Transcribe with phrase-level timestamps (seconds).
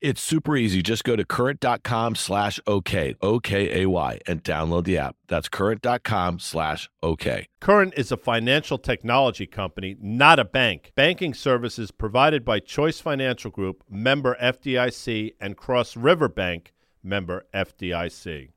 [0.00, 0.80] It's super easy.
[0.80, 5.16] Just go to current.com slash OK, O-K-A-Y, and download the app.
[5.26, 7.48] That's current.com slash OK.
[7.58, 10.92] Current is a financial technology company, not a bank.
[10.94, 16.72] Banking services provided by Choice Financial Group, member FDIC, and Cross River Bank,
[17.02, 18.50] member FDIC.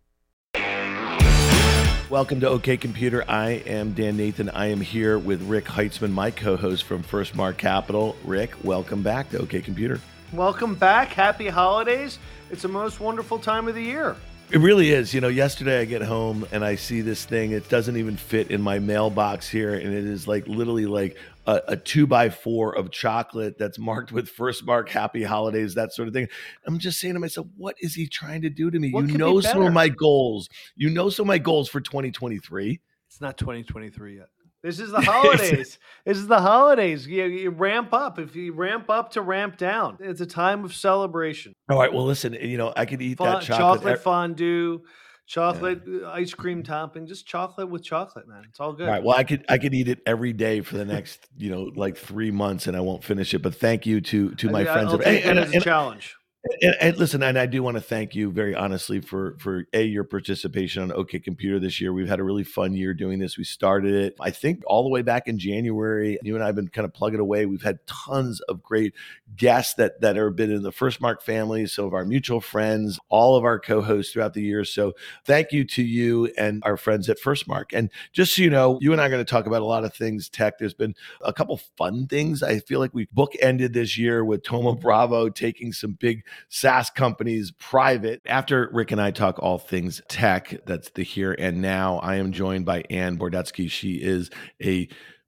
[2.12, 3.26] Welcome to OK Computer.
[3.28, 4.50] I am Dan Nathan.
[4.50, 8.16] I am here with Rick Heitzmann, my co host from First Mark Capital.
[8.26, 10.00] Rick, welcome back to OK Computer.
[10.34, 11.10] Welcome back.
[11.10, 12.18] Happy holidays.
[12.52, 14.16] It's the most wonderful time of the year.
[14.50, 15.14] It really is.
[15.14, 17.52] You know, yesterday I get home and I see this thing.
[17.52, 19.74] It doesn't even fit in my mailbox here.
[19.74, 21.18] And it is like literally like
[21.48, 25.92] a, a, two by four of chocolate that's marked with first mark happy holidays, that
[25.92, 26.30] sort of thing.
[26.66, 28.92] I'm just saying to myself, what is he trying to do to me?
[28.92, 30.48] What you know some of my goals.
[30.78, 32.80] You know some of my goals for 2023.
[33.08, 34.30] It's not 2023 yet.
[34.64, 35.80] This is the holidays.
[36.06, 37.08] this is the holidays.
[37.08, 38.20] You, you, ramp up.
[38.20, 41.54] If you ramp up to ramp down, it's a time of celebration.
[41.70, 41.92] All right.
[41.92, 42.34] Well, listen.
[42.34, 43.82] You know, I could eat that chocolate.
[43.82, 44.82] chocolate fondue,
[45.26, 46.08] chocolate yeah.
[46.08, 48.44] Uh, ice cream topping, just chocolate with chocolate, man.
[48.48, 48.88] It's all good.
[48.88, 49.04] All right.
[49.04, 51.98] Well, I could I could eat it every day for the next you know like
[51.98, 53.42] three months, and I won't finish it.
[53.42, 54.92] But thank you to to my I, friends.
[54.92, 56.16] I'll take and, as a challenge.
[56.44, 59.84] And, and, listen, and I do want to thank you very honestly for for a
[59.84, 61.94] your participation on OK Computer this year.
[61.94, 63.38] We've had a really fun year doing this.
[63.38, 66.18] We started it, I think, all the way back in January.
[66.24, 67.46] You and I have been kind of plugging away.
[67.46, 68.96] We've had tons of great
[69.36, 73.00] guests that that have been in the First Mark family, some of our mutual friends,
[73.10, 74.66] all of our co-hosts throughout the year.
[74.66, 74.94] So
[75.26, 77.72] thank you to you and our friends at First Mark.
[77.72, 79.84] And just so you know, you and I are going to talk about a lot
[79.84, 80.58] of things tech.
[80.58, 82.42] There's been a couple fun things.
[82.42, 87.52] I feel like we bookended this year with Thoma Bravo taking some big SaaS companies
[87.52, 88.22] private.
[88.26, 92.32] After Rick and I talk all things tech, that's the here and now, I am
[92.32, 93.70] joined by Ann Bordetsky.
[93.70, 94.30] She is
[94.64, 94.88] a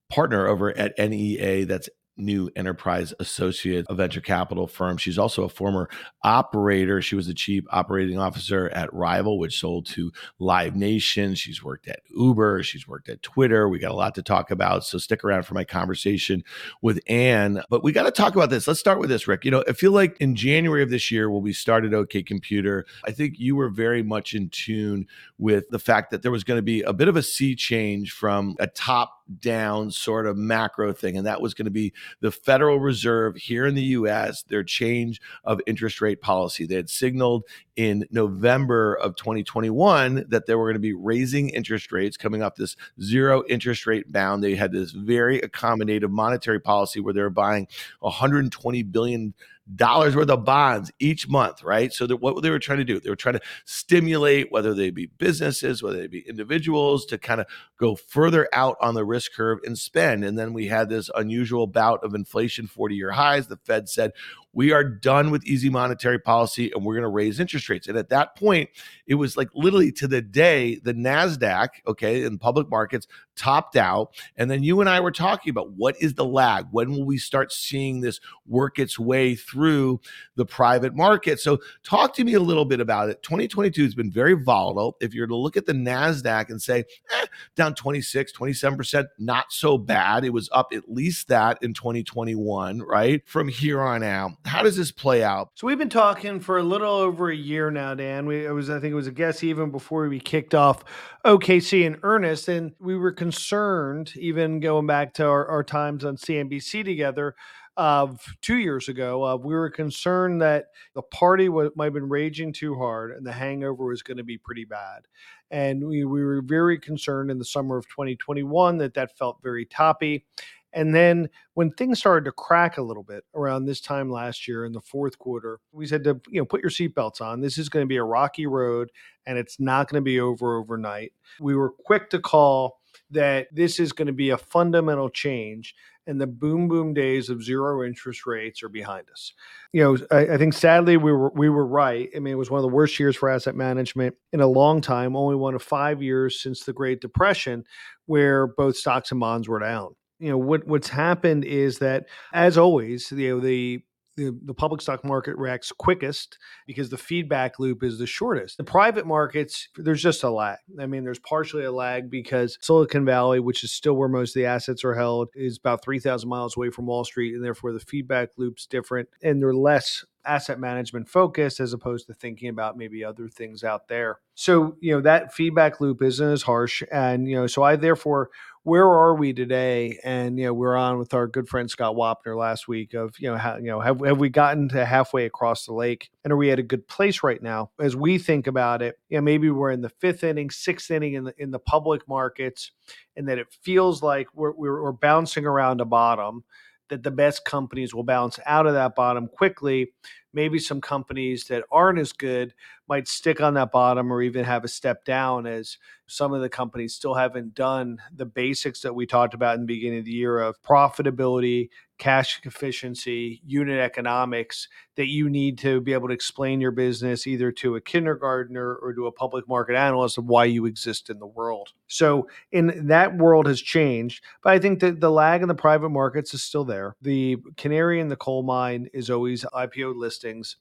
[0.10, 4.98] partner over at NEA, that's new enterprise associate, a venture capital firm.
[4.98, 5.90] She's also a former
[6.24, 7.02] operator.
[7.02, 11.36] She was the chief operating officer at Rival, which sold to Live Nation.
[11.36, 12.64] She's worked at Uber.
[12.64, 13.68] She's worked at Twitter.
[13.68, 14.84] We got a lot to talk about.
[14.84, 16.44] So stick around for my conversation
[16.82, 17.64] with Ann.
[17.70, 18.68] But we got to talk about this.
[18.68, 19.46] Let's start with this, Rick.
[19.46, 22.86] You know, I feel like in January of this year, when we started OK Computer,
[23.06, 25.08] I think you were very much in tune
[25.38, 28.12] with the fact that there was going to be a bit of a sea change
[28.12, 31.18] from a top down sort of macro thing.
[31.18, 35.22] And that was going to be the Federal Reserve here in the US, their change
[35.44, 36.66] of interest rate policy.
[36.66, 37.44] They had signaled
[37.76, 42.56] in November of 2021 that they were going to be raising interest rates coming off
[42.56, 44.44] this zero interest rate bound.
[44.44, 47.68] They had this very accommodative monetary policy where they were buying
[48.00, 49.34] 120 billion
[49.76, 51.94] dollars worth of bonds each month, right?
[51.94, 54.90] So that what they were trying to do, they were trying to stimulate whether they
[54.90, 57.48] be businesses, whether they be individuals, to kind of
[57.78, 60.26] go further out on the risk curve and spend.
[60.26, 63.48] And then we had this unusual bout of inflation, 40 year highs.
[63.48, 64.12] The Fed said,
[64.54, 67.88] we are done with easy monetary policy and we're going to raise interest rates.
[67.88, 68.70] And at that point,
[69.08, 74.14] it was like literally to the day the NASDAQ, okay, in public markets topped out.
[74.38, 76.68] And then you and I were talking about what is the lag?
[76.72, 80.00] When will we start seeing this work its way through
[80.36, 81.40] the private market?
[81.40, 83.24] So, talk to me a little bit about it.
[83.24, 84.98] 2022 has been very volatile.
[85.02, 87.26] If you're to look at the NASDAQ and say, eh,
[87.56, 90.24] down 26, 27%, not so bad.
[90.24, 93.22] It was up at least that in 2021, right?
[93.26, 95.50] From here on out how does this play out?
[95.56, 98.26] So we've been talking for a little over a year now, Dan.
[98.26, 100.84] We it was I think it was a guess even before we kicked off
[101.26, 106.18] OKC in earnest, and we were concerned even going back to our, our times on
[106.18, 107.36] CNBC together
[107.78, 109.24] of two years ago.
[109.24, 113.26] Uh, we were concerned that the party w- might have been raging too hard and
[113.26, 115.08] the hangover was going to be pretty bad.
[115.50, 119.66] And we, we were very concerned in the summer of 2021 that that felt very
[119.66, 120.26] toppy.
[120.74, 124.66] And then when things started to crack a little bit around this time last year
[124.66, 127.42] in the fourth quarter, we said to you know put your seatbelts on.
[127.42, 128.92] This is going to be a rocky road,
[129.26, 131.14] and it's not going to be over overnight.
[131.40, 132.80] We were quick to call
[133.12, 135.76] that this is going to be a fundamental change
[136.06, 139.34] and the boom boom days of zero interest rates are behind us.
[139.72, 142.10] You know, I, I, think sadly we were we were right.
[142.16, 144.82] I mean, it was one of the worst years for asset management in a long
[144.82, 145.16] time.
[145.16, 147.64] Only one of five years since the Great Depression,
[148.06, 152.58] where both stocks and bonds were down you know what what's happened is that as
[152.58, 153.84] always you know the
[154.16, 156.38] the, the public stock market reacts quickest
[156.68, 158.58] because the feedback loop is the shortest.
[158.58, 160.60] The private markets, there's just a lag.
[160.80, 164.42] I mean, there's partially a lag because Silicon Valley, which is still where most of
[164.42, 167.34] the assets are held, is about 3,000 miles away from Wall Street.
[167.34, 172.14] And therefore, the feedback loop's different and they're less asset management focused as opposed to
[172.14, 174.20] thinking about maybe other things out there.
[174.36, 176.82] So, you know, that feedback loop isn't as harsh.
[176.92, 178.30] And, you know, so I therefore
[178.64, 180.00] where are we today?
[180.04, 183.14] And you know, we are on with our good friend Scott Wapner last week of
[183.20, 186.32] you know how you know have have we gotten to halfway across the lake, and
[186.32, 188.96] are we at a good place right now as we think about it?
[189.10, 192.08] You know, maybe we're in the fifth inning, sixth inning in the in the public
[192.08, 192.72] markets,
[193.16, 196.44] and that it feels like we're we're, we're bouncing around a bottom.
[196.90, 199.94] That the best companies will bounce out of that bottom quickly.
[200.34, 202.54] Maybe some companies that aren't as good
[202.88, 205.78] might stick on that bottom or even have a step down as
[206.08, 209.68] some of the companies still haven't done the basics that we talked about in the
[209.68, 215.94] beginning of the year of profitability, cash efficiency, unit economics that you need to be
[215.94, 220.18] able to explain your business either to a kindergartner or to a public market analyst
[220.18, 221.70] of why you exist in the world.
[221.88, 225.90] So, in that world has changed, but I think that the lag in the private
[225.90, 226.96] markets is still there.
[227.02, 230.58] The canary in the coal mine is always IPO listings.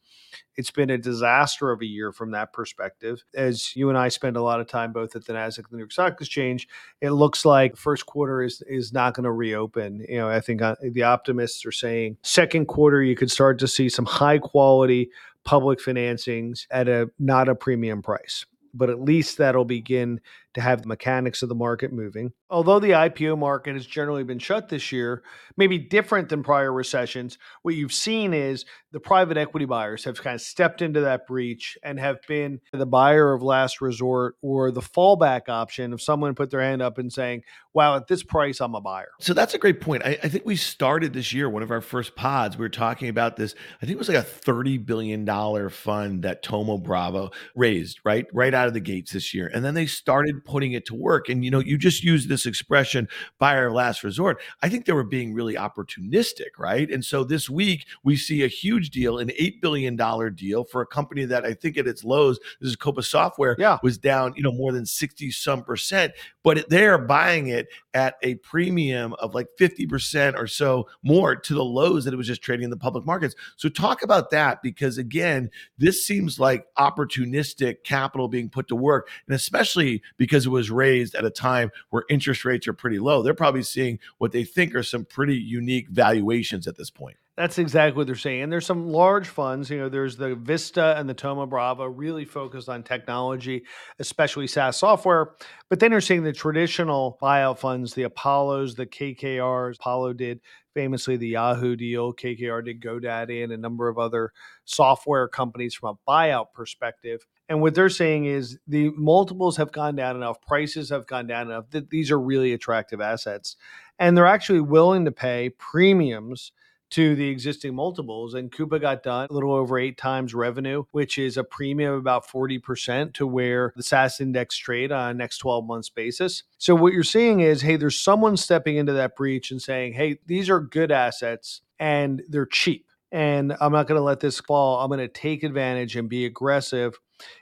[0.56, 3.23] It's been a disaster of a year from that perspective.
[3.35, 5.76] As you and I spend a lot of time both at the Nasdaq and the
[5.76, 6.69] New York Stock Exchange,
[7.00, 10.05] it looks like first quarter is is not going to reopen.
[10.09, 13.69] You know, I think uh, the optimists are saying second quarter you could start to
[13.69, 15.11] see some high quality
[15.44, 20.19] public financings at a not a premium price but at least that'll begin
[20.55, 22.33] to have the mechanics of the market moving.
[22.51, 25.23] Although the IPO market has generally been shut this year,
[25.57, 30.35] maybe different than prior recessions, what you've seen is the private equity buyers have kind
[30.35, 34.81] of stepped into that breach and have been the buyer of last resort or the
[34.81, 37.43] fallback option if someone put their hand up and saying,
[37.75, 39.09] wow, at this price, I'm a buyer.
[39.21, 40.03] So that's a great point.
[40.05, 43.09] I, I think we started this year, one of our first pods, we were talking
[43.09, 43.55] about this.
[43.81, 45.27] I think it was like a $30 billion
[45.71, 48.27] fund that Thoma Bravo raised, right?
[48.33, 49.51] Right out of the gates this year.
[49.53, 51.29] And then they started putting it to work.
[51.29, 53.09] And, you know, you just use this expression,
[53.39, 54.41] buyer last resort.
[54.62, 56.91] I think they were being really opportunistic, right?
[56.91, 59.97] And so this week we see a huge deal, an $8 billion
[60.35, 63.79] deal for a company that I think at its lows, this is Coupa Software, yeah.
[63.83, 66.12] was down, you know, more than 60 some percent,
[66.43, 71.65] but they're buying it at a premium of like 50% or so more to the
[71.65, 73.35] lows that it was just trading in the public markets.
[73.56, 79.09] So talk about that because again, this seems like opportunistic capital being put to work.
[79.27, 83.23] And especially because it was raised at a time where interest rates are pretty low,
[83.23, 87.17] they're probably seeing what they think are some pretty unique valuations at this point.
[87.37, 88.43] That's exactly what they're saying.
[88.43, 89.70] And there's some large funds.
[89.70, 93.64] You know, there's the Vista and the Thoma Bravo, really focused on technology,
[93.99, 95.31] especially SaaS software.
[95.70, 99.76] But then you're seeing the traditional buyout funds, the Apollos, the KKRs.
[99.76, 100.40] Apollo did
[100.75, 102.12] famously the Yahoo deal.
[102.12, 104.32] KKR did GoDaddy and a number of other
[104.67, 107.26] software companies from a buyout perspective.
[107.53, 111.49] And what they're saying is the multiples have gone down enough, prices have gone down
[111.49, 113.57] enough that these are really attractive assets.
[113.99, 116.53] And they're actually willing to pay premiums
[116.93, 118.33] to the existing multiples.
[118.33, 121.99] And Coupa got done a little over eight times revenue, which is a premium of
[121.99, 126.45] about 40% to where the SaaS index trade on a next 12 months basis.
[126.57, 130.21] So what you're seeing is, hey, there's someone stepping into that breach and saying, hey,
[130.25, 132.87] these are good assets and they're cheap.
[133.11, 134.81] And I'm not going to let this fall.
[134.81, 136.99] I'm going to take advantage and be aggressive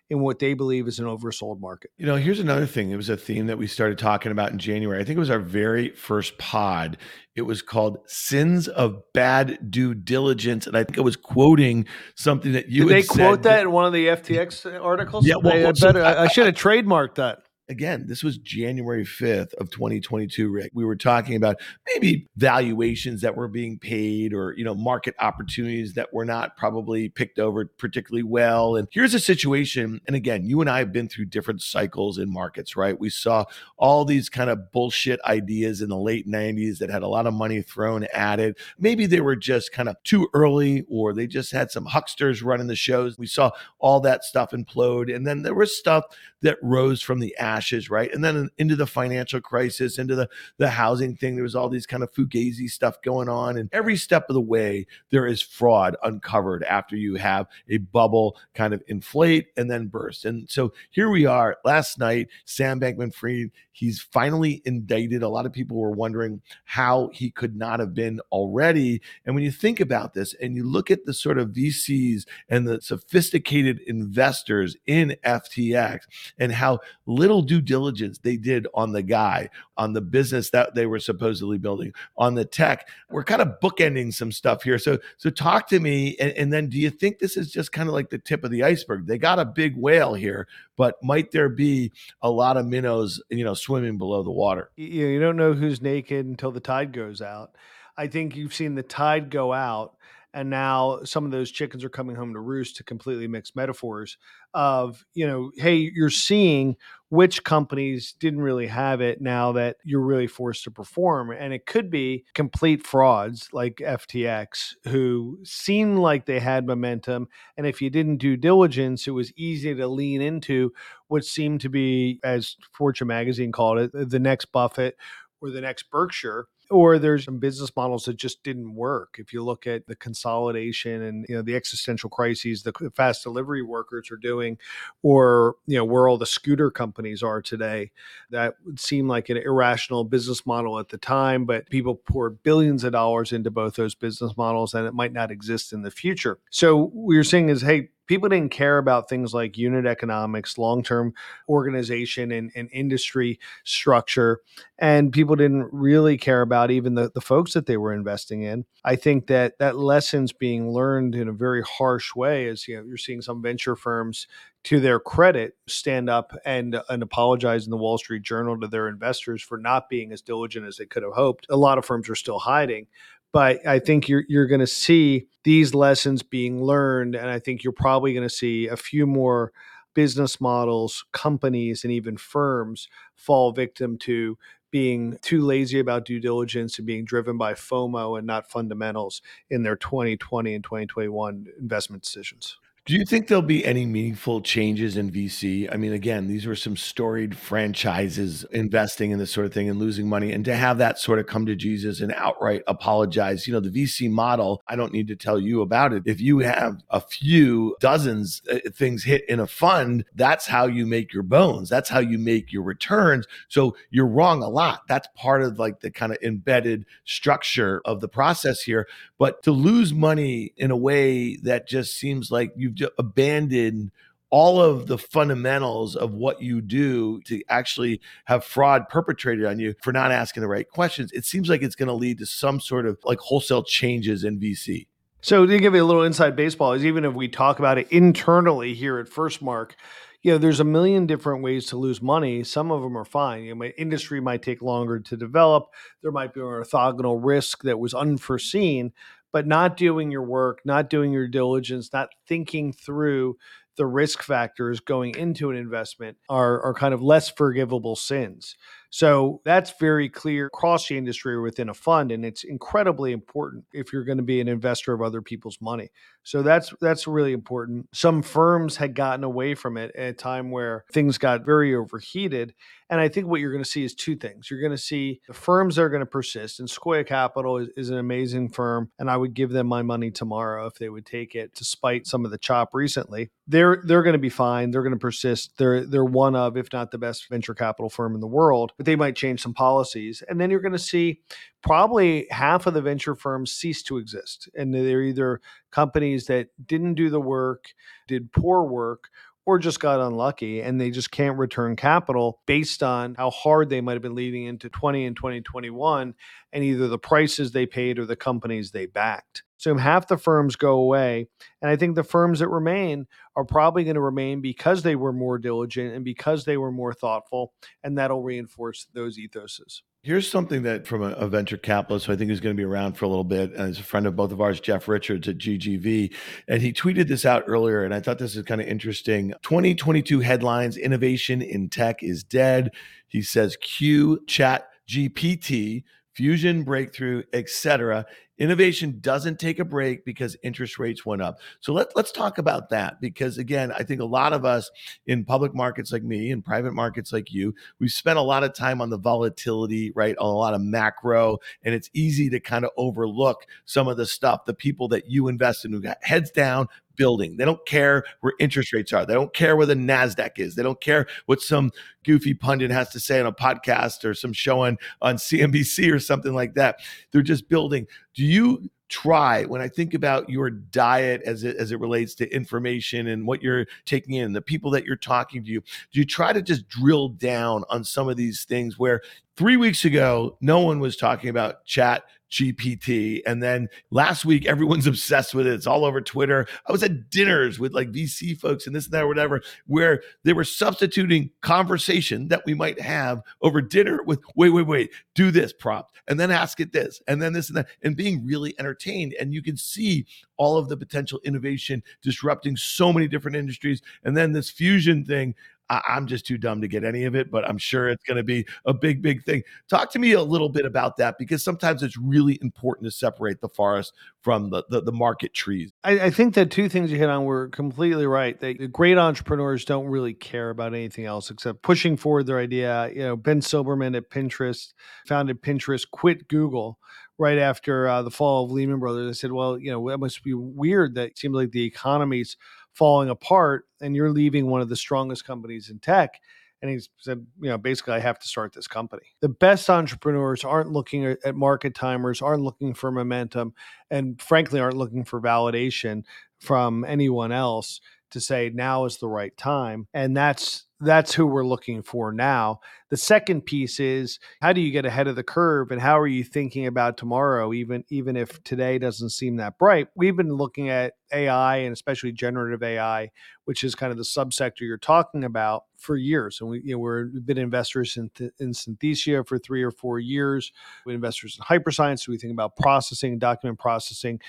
[0.09, 1.91] in what they believe is an oversold market.
[1.97, 2.91] You know, here's another thing.
[2.91, 5.01] It was a theme that we started talking about in January.
[5.01, 6.99] I think it was our very first pod.
[7.37, 10.67] It was called Sins of Bad Due Diligence.
[10.67, 13.85] And I think I was quoting something that you Did they quote that in one
[13.85, 15.27] of the FTX articles?
[15.27, 17.39] Yeah, well, I, better, I, I should have trademarked that
[17.71, 20.73] again, this was January 5th of 2022, Rick.
[20.75, 25.95] We were talking about maybe valuations that were being paid or, you know, market opportunities
[25.95, 28.75] that were not probably picked over particularly well.
[28.77, 30.01] And here's a situation.
[30.07, 32.99] And again, you and I have been through different cycles in markets, right?
[32.99, 33.45] We saw
[33.79, 37.35] all these kind of bullshit ideas in the late 90s that had a lot of
[37.35, 38.59] money thrown at it.
[38.79, 42.67] Maybe they were just kind of too early or they just had some hucksters running
[42.67, 43.17] the shows.
[43.17, 45.15] We saw all that stuff implode.
[45.15, 46.05] And then there was stuff
[46.43, 48.13] that rose from the ashes, right?
[48.13, 50.29] And then into the financial crisis, into the,
[50.59, 53.57] the housing thing, there was all these kind of fugazi stuff going on.
[53.57, 58.37] And every step of the way, there is fraud uncovered after you have a bubble
[58.55, 60.25] kind of inflate and then burst.
[60.25, 65.23] And so here we are last night, Sam Bankman Fried, he's finally indicted.
[65.23, 69.01] A lot of people were wondering how he could not have been already.
[69.25, 72.67] And when you think about this and you look at the sort of VCs and
[72.67, 76.01] the sophisticated investors in FTX,
[76.39, 80.87] and how little due diligence they did on the guy, on the business that they
[80.87, 82.89] were supposedly building, on the tech.
[83.11, 84.79] We're kind of bookending some stuff here.
[84.79, 86.17] So, so talk to me.
[86.19, 88.51] And, and then do you think this is just kind of like the tip of
[88.51, 89.07] the iceberg?
[89.07, 90.47] They got a big whale here,
[90.77, 94.71] but might there be a lot of minnows, you know, swimming below the water?
[94.77, 97.57] You, you don't know who's naked until the tide goes out.
[97.97, 99.97] I think you've seen the tide go out
[100.35, 104.17] and now some of those chickens are coming home to roost to completely mixed metaphors
[104.55, 106.77] of you know hey you're seeing
[107.11, 111.33] which companies didn't really have it now that you're really forced to perform.
[111.33, 117.67] And it could be complete frauds like FTX who seemed like they had momentum and
[117.67, 120.73] if you didn't do diligence it was easy to lean into
[121.09, 124.97] what seemed to be as Fortune magazine called it the next Buffett
[125.41, 129.17] or the next Berkshire or there's some business models that just didn't work.
[129.19, 133.63] If you look at the consolidation and you know the existential crises the fast delivery
[133.63, 134.59] workers are doing,
[135.03, 137.91] or you know where all the scooter companies are today,
[138.31, 142.85] that would seem like an irrational business model at the time, but people poured billions
[142.85, 146.39] of dollars into both those business models, and it might not exist in the future.
[146.51, 150.83] So what you're saying is, hey, people didn't care about things like unit economics, long
[150.83, 151.15] term
[151.49, 154.41] organization and, and, industry structure.
[154.81, 158.65] And people didn't really care about even the, the folks that they were investing in.
[158.85, 162.83] I think that that lesson's being learned in a very harsh way as you know,
[162.83, 164.27] you're seeing some venture firms
[164.65, 168.89] to their credit, stand up and and apologize in the Wall Street Journal to their
[168.89, 171.47] investors for not being as diligent as they could have hoped.
[171.49, 172.89] A lot of firms are still hiding,
[173.33, 177.63] but I think you're you're going to see these lessons being learned, and I think
[177.65, 179.53] you're probably going to see a few more
[179.95, 184.39] business models, companies, and even firms fall victim to
[184.71, 189.65] being too lazy about due diligence and being driven by FOMO and not fundamentals in
[189.65, 192.57] their 2020 and 2021 investment decisions.
[192.87, 195.69] Do you think there'll be any meaningful changes in VC?
[195.71, 199.79] I mean, again, these were some storied franchises investing in this sort of thing and
[199.79, 200.33] losing money.
[200.33, 203.69] And to have that sort of come to Jesus and outright apologize, you know, the
[203.69, 206.05] VC model, I don't need to tell you about it.
[206.07, 210.87] If you have a few dozens uh, things hit in a fund, that's how you
[210.87, 211.69] make your bones.
[211.69, 213.27] That's how you make your returns.
[213.49, 214.89] So you're wrong a lot.
[214.89, 218.89] That's part of like the kind of embedded structure of the process here.
[219.19, 223.91] But to lose money in a way that just seems like you you've abandoned
[224.31, 229.75] all of the fundamentals of what you do to actually have fraud perpetrated on you
[229.83, 232.61] for not asking the right questions, it seems like it's going to lead to some
[232.61, 234.87] sort of like wholesale changes in VC.
[235.21, 237.91] So to give you a little inside baseball is even if we talk about it
[237.91, 239.77] internally here at First Mark,
[240.23, 242.45] you know, there's a million different ways to lose money.
[242.45, 243.45] Some of them are fine.
[243.45, 245.71] You know, my industry might take longer to develop.
[246.03, 248.93] There might be an orthogonal risk that was unforeseen
[249.33, 253.37] but not doing your work, not doing your diligence, not thinking through
[253.77, 258.57] the risk factors going into an investment are, are kind of less forgivable sins.
[258.91, 263.65] So that's very clear across the industry or within a fund, and it's incredibly important
[263.73, 265.91] if you're going to be an investor of other people's money.
[266.25, 267.89] So that's that's really important.
[267.95, 272.53] Some firms had gotten away from it at a time where things got very overheated,
[272.91, 274.51] and I think what you're going to see is two things.
[274.51, 277.69] You're going to see the firms that are going to persist, and Sequoia Capital is,
[277.77, 281.07] is an amazing firm, and I would give them my money tomorrow if they would
[281.07, 283.31] take it, despite some of the chop recently.
[283.47, 284.73] They're they're going to be fine.
[284.73, 285.53] They're going to persist.
[285.59, 288.87] They're they're one of, if not the best venture capital firm in the world but
[288.87, 290.23] they might change some policies.
[290.27, 291.21] And then you're going to see
[291.63, 294.49] probably half of the venture firms cease to exist.
[294.57, 297.75] And they're either companies that didn't do the work,
[298.09, 299.11] did poor work,
[299.45, 303.83] or just got unlucky and they just can't return capital based on how hard they
[303.83, 306.15] might have been leading into 20 and 2021
[306.53, 309.43] and either the prices they paid or the companies they backed.
[309.61, 311.29] So half the firms go away.
[311.61, 315.13] And I think the firms that remain are probably going to remain because they were
[315.13, 317.53] more diligent and because they were more thoughtful.
[317.85, 319.83] And that'll reinforce those ethoses.
[320.03, 322.65] Here's something that from a, a, venture capitalist who I think is going to be
[322.65, 325.29] around for a little bit, and is a friend of both of ours, Jeff Richards
[325.29, 326.15] at GGV.
[326.49, 329.35] And he tweeted this out earlier, and I thought this is kind of interesting.
[329.43, 332.71] 2022 headlines Innovation in tech is dead.
[333.09, 338.05] He says Q Chat GPT fusion breakthrough, etc.
[338.39, 341.39] Innovation doesn't take a break because interest rates went up.
[341.61, 344.71] So let, let's talk about that because, again, I think a lot of us
[345.07, 348.55] in public markets like me and private markets like you, we've spent a lot of
[348.55, 350.17] time on the volatility, right?
[350.17, 354.07] On a lot of macro, and it's easy to kind of overlook some of the
[354.07, 356.67] stuff, the people that you invest in who got heads down,
[357.01, 357.39] building.
[357.39, 359.07] They don't care where interest rates are.
[359.07, 360.55] They don't care where the NASDAQ is.
[360.55, 361.71] They don't care what some
[362.05, 365.99] goofy pundit has to say on a podcast or some show on, on CNBC or
[365.99, 366.81] something like that.
[367.11, 367.87] They're just building.
[368.13, 372.29] Do you try when I think about your diet as it as it relates to
[372.35, 376.33] information and what you're taking in, the people that you're talking to do you try
[376.33, 379.01] to just drill down on some of these things where
[379.41, 383.23] three weeks ago no one was talking about chat GPT.
[383.25, 385.55] And then last week, everyone's obsessed with it.
[385.55, 386.47] It's all over Twitter.
[386.69, 390.03] I was at dinners with like VC folks and this and that, or whatever, where
[390.25, 395.31] they were substituting conversation that we might have over dinner with, wait, wait, wait, do
[395.31, 398.55] this prompt, and then ask it this, and then this and that, and being really
[398.59, 399.15] entertained.
[399.19, 400.07] And you can see
[400.37, 403.81] all of the potential innovation disrupting so many different industries.
[404.05, 405.35] And then this fusion thing,
[405.71, 408.17] I, am just too dumb to get any of it, but I'm sure it's going
[408.17, 409.45] to be a big, big thing.
[409.69, 413.41] Talk to me a little bit about that because sometimes it's really important to separate
[413.41, 415.73] the forest from the the, the market trees.
[415.85, 418.39] I, I, think that two things you hit on were completely right.
[418.39, 422.91] They, the great entrepreneurs don't really care about anything else except pushing forward their idea.
[422.93, 424.75] You know, Ben Silbermann at Pinterest
[425.07, 426.79] founded Pinterest, quit Google
[427.21, 429.11] right after uh, the fall of Lehman Brothers.
[429.11, 432.37] I said, well, you know, it must be weird that it seems like the economy's
[432.75, 436.21] falling apart and you're leaving one of the strongest companies in tech.
[436.63, 439.03] And he said, you know, basically, I have to start this company.
[439.21, 443.55] The best entrepreneurs aren't looking at market timers, aren't looking for momentum,
[443.91, 446.05] and frankly, aren't looking for validation
[446.39, 449.87] from anyone else to say now is the right time.
[449.95, 452.61] And that's that's who we're looking for now.
[452.89, 456.07] The second piece is how do you get ahead of the curve and how are
[456.07, 459.89] you thinking about tomorrow even even if today doesn't seem that bright.
[459.95, 463.11] We've been looking at AI and especially generative AI,
[463.45, 466.41] which is kind of the subsector you're talking about for years.
[466.41, 469.99] And we you know we're, we've been investors in, in Synthesia for 3 or 4
[469.99, 470.53] years.
[470.85, 474.21] We're investors in Hyperscience, so we think about processing, document processing,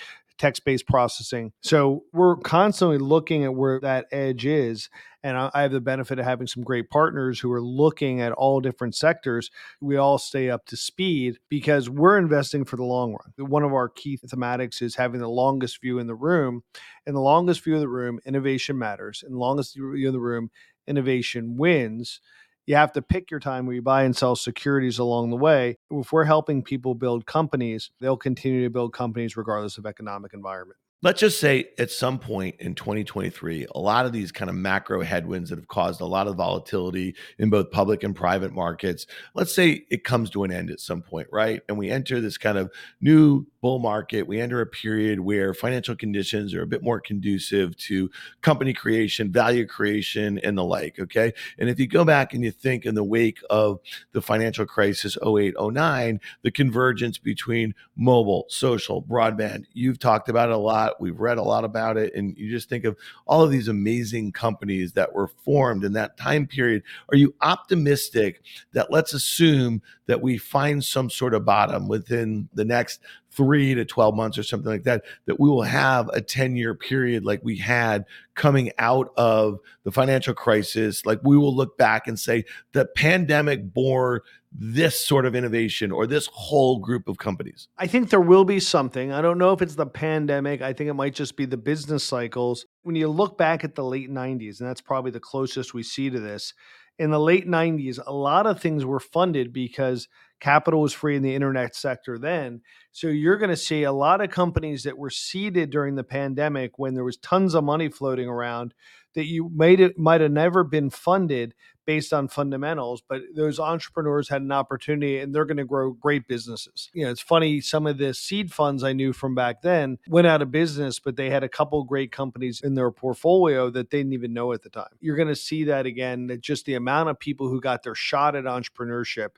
[0.41, 1.51] text based processing.
[1.61, 4.89] So we're constantly looking at where that edge is.
[5.23, 8.59] And I have the benefit of having some great partners who are looking at all
[8.59, 9.51] different sectors.
[9.79, 13.49] We all stay up to speed because we're investing for the long run.
[13.49, 16.63] One of our key thematics is having the longest view in the room.
[17.05, 19.23] And the longest view of the room, innovation matters.
[19.23, 20.49] And the longest view of the room,
[20.87, 22.19] innovation wins
[22.65, 25.77] you have to pick your time where you buy and sell securities along the way.
[25.89, 30.77] If we're helping people build companies, they'll continue to build companies regardless of economic environment
[31.03, 35.01] let's just say at some point in 2023 a lot of these kind of macro
[35.01, 39.53] headwinds that have caused a lot of volatility in both public and private markets let's
[39.53, 41.61] say it comes to an end at some point right?
[41.67, 44.27] And we enter this kind of new bull market.
[44.27, 48.09] We enter a period where financial conditions are a bit more conducive to
[48.41, 51.33] company creation value creation and the like okay?
[51.57, 53.79] And if you go back and you think in the wake of
[54.11, 60.55] the financial crisis 08 09 the convergence between mobile social broadband you've talked about it
[60.55, 61.01] a lot lot.
[61.01, 62.13] We've read a lot about it.
[62.15, 66.17] And you just think of all of these amazing companies that were formed in that
[66.17, 66.83] time period.
[67.11, 68.41] Are you optimistic
[68.73, 73.85] that let's assume that we find some sort of bottom within the next three to
[73.85, 77.41] 12 months or something like that, that we will have a 10 year period like
[77.43, 81.05] we had coming out of the financial crisis?
[81.05, 86.05] Like we will look back and say the pandemic bore this sort of innovation or
[86.05, 87.69] this whole group of companies?
[87.77, 89.13] I think there will be something.
[89.13, 90.61] I don't know if it's the pandemic.
[90.61, 92.65] I think it might just be the business cycles.
[92.83, 96.09] When you look back at the late 90s, and that's probably the closest we see
[96.09, 96.53] to this,
[96.99, 100.07] in the late 90s, a lot of things were funded because
[100.39, 102.61] capital was free in the internet sector then.
[102.91, 106.77] So you're going to see a lot of companies that were seeded during the pandemic
[106.77, 108.73] when there was tons of money floating around
[109.13, 111.53] that you made it might have never been funded
[111.91, 116.25] based on fundamentals, but those entrepreneurs had an opportunity and they're going to grow great
[116.25, 116.89] businesses.
[116.93, 120.25] You know, it's funny, some of the seed funds I knew from back then went
[120.25, 123.97] out of business, but they had a couple great companies in their portfolio that they
[123.97, 124.87] didn't even know at the time.
[125.01, 127.93] You're going to see that again, that just the amount of people who got their
[127.93, 129.31] shot at entrepreneurship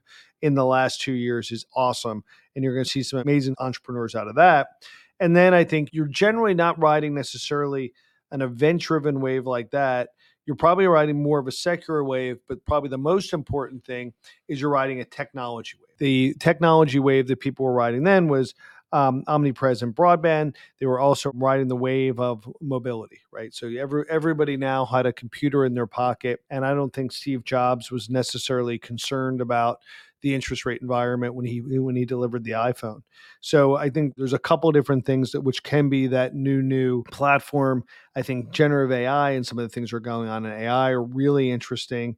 [0.44, 2.24] in the last two years is awesome.
[2.56, 4.68] And you're going to see some amazing entrepreneurs out of that.
[5.20, 7.94] And then I think you're generally not riding necessarily
[8.30, 10.10] an event driven wave like that
[10.46, 14.14] you're probably riding more of a secular wave, but probably the most important thing
[14.48, 15.98] is you're riding a technology wave.
[16.00, 18.54] The technology wave that people were riding then was
[18.92, 20.56] um, omnipresent broadband.
[20.80, 23.54] They were also riding the wave of mobility, right?
[23.54, 26.42] So every, everybody now had a computer in their pocket.
[26.50, 29.80] And I don't think Steve Jobs was necessarily concerned about
[30.24, 33.02] the interest rate environment when he when he delivered the iPhone.
[33.42, 37.04] So I think there's a couple different things that which can be that new new
[37.04, 37.84] platform.
[38.16, 40.92] I think generative AI and some of the things that are going on in AI
[40.92, 42.16] are really interesting,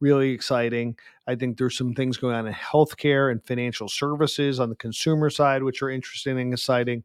[0.00, 0.96] really exciting.
[1.26, 5.28] I think there's some things going on in healthcare and financial services on the consumer
[5.28, 7.02] side, which are interesting and exciting.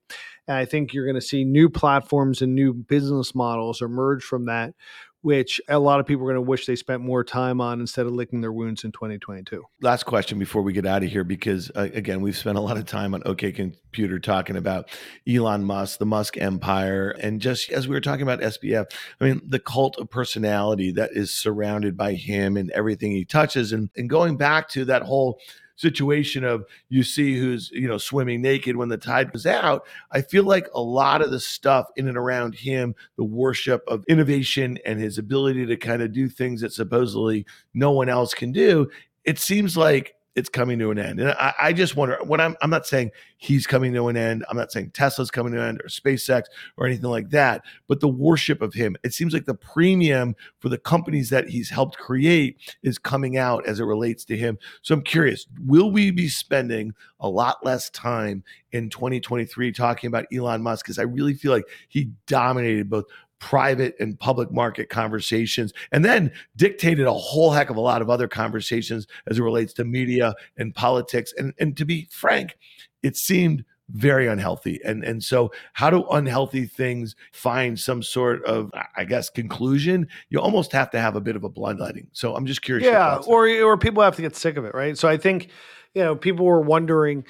[0.47, 4.45] And I think you're going to see new platforms and new business models emerge from
[4.45, 4.75] that
[5.23, 8.05] which a lot of people are going to wish they spent more time on instead
[8.05, 9.63] of licking their wounds in 2022.
[9.81, 12.77] Last question before we get out of here, because uh, again, we've spent a lot
[12.77, 14.89] of time on OK Computer talking about
[15.27, 18.85] Elon Musk, the Musk empire, and just as we were talking about SBF,
[19.21, 23.71] I mean, the cult of personality that is surrounded by him and everything he touches.
[23.71, 25.39] And, and going back to that whole
[25.75, 30.21] situation of you see who's you know swimming naked when the tide goes out i
[30.21, 34.77] feel like a lot of the stuff in and around him the worship of innovation
[34.85, 38.87] and his ability to kind of do things that supposedly no one else can do
[39.23, 41.19] it seems like it's coming to an end.
[41.19, 44.43] And I, I, just wonder what I'm I'm not saying he's coming to an end.
[44.49, 46.43] I'm not saying Tesla's coming to an end or SpaceX
[46.77, 48.95] or anything like that, but the worship of him.
[49.03, 53.65] It seems like the premium for the companies that he's helped create is coming out
[53.67, 54.57] as it relates to him.
[54.81, 60.25] So I'm curious, will we be spending a lot less time in 2023 talking about
[60.33, 60.85] Elon Musk?
[60.85, 63.05] Because I really feel like he dominated both
[63.43, 68.09] private and public market conversations, and then dictated a whole heck of a lot of
[68.09, 71.33] other conversations as it relates to media and politics.
[71.37, 72.57] And, and to be frank,
[73.01, 74.79] it seemed very unhealthy.
[74.85, 80.07] And and so how do unhealthy things find some sort of I guess conclusion?
[80.29, 82.07] You almost have to have a bit of a bloodletting.
[82.13, 82.87] So I'm just curious.
[82.87, 84.97] Yeah, or or people have to get sick of it, right?
[84.97, 85.49] So I think
[85.93, 87.25] you know people were wondering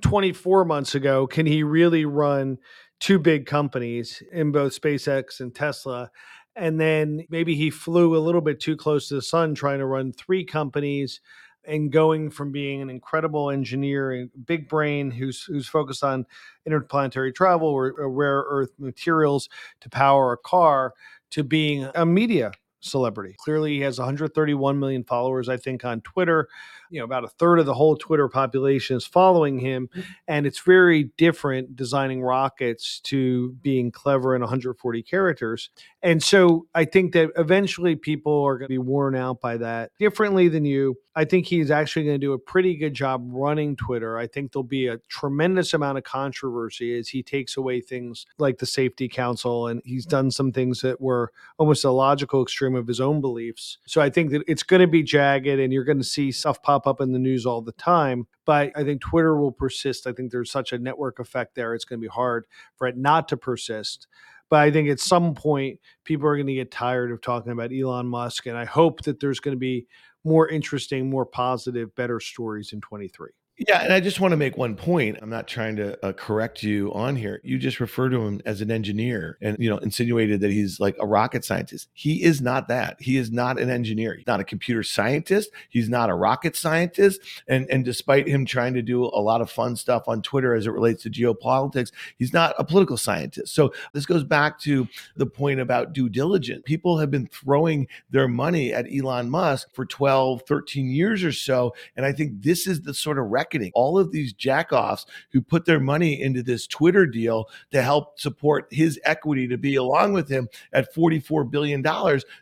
[0.00, 2.58] 24 months ago, can he really run
[3.00, 6.10] two big companies in both SpaceX and Tesla.
[6.54, 9.86] And then maybe he flew a little bit too close to the sun trying to
[9.86, 11.20] run three companies
[11.64, 16.26] and going from being an incredible engineer and big brain who's who's focused on
[16.66, 19.48] interplanetary travel or, or rare earth materials
[19.80, 20.94] to power a car
[21.30, 23.36] to being a media celebrity.
[23.38, 26.48] Clearly, he has 131 million followers, I think, on Twitter.
[26.90, 29.88] You know, about a third of the whole Twitter population is following him.
[29.88, 30.00] Mm-hmm.
[30.28, 35.70] And it's very different designing rockets to being clever in 140 characters.
[36.02, 39.92] And so I think that eventually people are going to be worn out by that
[39.98, 40.96] differently than you.
[41.16, 44.16] I think he's actually going to do a pretty good job running Twitter.
[44.16, 48.58] I think there'll be a tremendous amount of controversy as he takes away things like
[48.58, 52.86] the Safety Council, and he's done some things that were almost a logical extreme of
[52.86, 53.78] his own beliefs.
[53.86, 56.62] So I think that it's going to be jagged, and you're going to see stuff
[56.62, 58.26] pop up in the news all the time.
[58.44, 60.06] But I think Twitter will persist.
[60.06, 62.96] I think there's such a network effect there; it's going to be hard for it
[62.96, 64.06] not to persist.
[64.50, 67.70] But I think at some point, people are going to get tired of talking about
[67.72, 68.46] Elon Musk.
[68.46, 69.86] And I hope that there's going to be
[70.24, 73.30] more interesting, more positive, better stories in 23.
[73.68, 75.18] Yeah, and I just want to make one point.
[75.20, 77.42] I'm not trying to uh, correct you on here.
[77.44, 80.96] You just refer to him as an engineer and you know insinuated that he's like
[80.98, 81.90] a rocket scientist.
[81.92, 82.96] He is not that.
[83.00, 84.14] He is not an engineer.
[84.14, 85.50] He's not a computer scientist.
[85.68, 87.20] He's not a rocket scientist.
[87.48, 90.66] And and despite him trying to do a lot of fun stuff on Twitter as
[90.66, 93.54] it relates to geopolitics, he's not a political scientist.
[93.54, 96.62] So this goes back to the point about due diligence.
[96.64, 101.74] People have been throwing their money at Elon Musk for 12, 13 years or so,
[101.94, 105.64] and I think this is the sort of record All of these jackoffs who put
[105.64, 110.28] their money into this Twitter deal to help support his equity to be along with
[110.28, 111.84] him at $44 billion,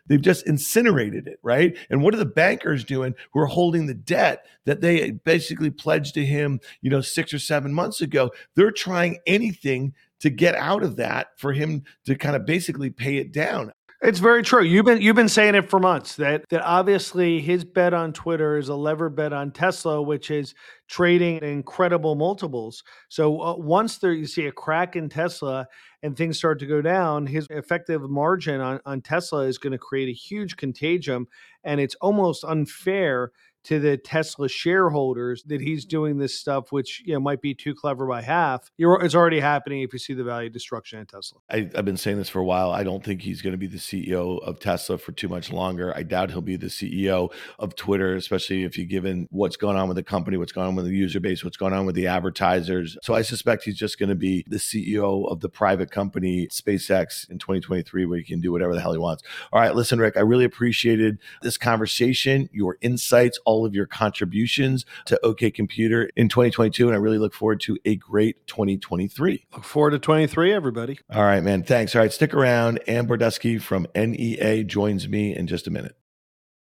[0.07, 1.77] they've just incinerated it, right?
[1.89, 6.13] And what are the bankers doing who are holding the debt that they basically pledged
[6.15, 8.31] to him, you know, six or seven months ago?
[8.55, 13.17] They're trying anything to get out of that for him to kind of basically pay
[13.17, 13.71] it down.
[14.01, 14.63] It's very true.
[14.63, 18.57] You've been you've been saying it for months that that obviously his bet on Twitter
[18.57, 20.55] is a lever bet on Tesla, which is
[20.87, 22.81] trading incredible multiples.
[23.09, 25.67] So uh, once there you see a crack in Tesla
[26.01, 29.77] and things start to go down, his effective margin on, on Tesla is going to
[29.77, 31.27] create a huge contagion,
[31.65, 33.33] and it's almost unfair
[33.65, 35.89] to the Tesla shareholders that he's mm-hmm.
[35.89, 38.69] doing this stuff, which you know might be too clever by half.
[38.77, 41.39] You're, it's already happening if you see the value destruction in Tesla.
[41.49, 42.71] I, have been saying this for a while.
[42.71, 45.95] I don't think he's going to be the CEO of Tesla for too much longer.
[45.95, 49.87] I doubt he'll be the CEO of Twitter, especially if you given what's going on
[49.87, 52.07] with the company, what's going on with the user base, what's going on with the
[52.07, 52.97] advertisers.
[53.03, 57.29] So I suspect he's just going to be the CEO of the private company SpaceX
[57.29, 59.23] in 2023, where he can do whatever the hell he wants.
[59.51, 64.85] All right, listen, Rick, I really appreciated this conversation, your insights all of your contributions
[65.05, 66.85] to OK Computer in 2022.
[66.85, 69.47] And I really look forward to a great 2023.
[69.53, 70.99] Look forward to 23, everybody.
[71.11, 71.63] All right, man.
[71.63, 71.95] Thanks.
[71.95, 72.79] All right, stick around.
[72.87, 75.95] Ann Bordetsky from NEA joins me in just a minute.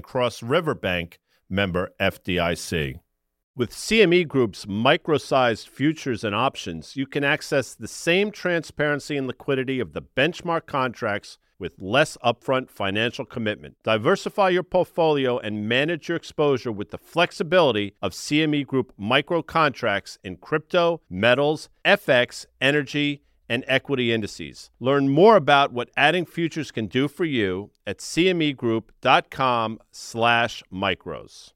[0.00, 3.00] Cross River Bank, member FDIC.
[3.54, 9.80] With CME Group's micro-sized futures and options, you can access the same transparency and liquidity
[9.80, 13.76] of the benchmark contracts with less upfront financial commitment.
[13.82, 20.18] Diversify your portfolio and manage your exposure with the flexibility of CME Group micro contracts
[20.22, 24.70] in crypto, metals, FX, energy, and equity indices.
[24.80, 31.52] Learn more about what adding futures can do for you at cmegroup.com slash micros.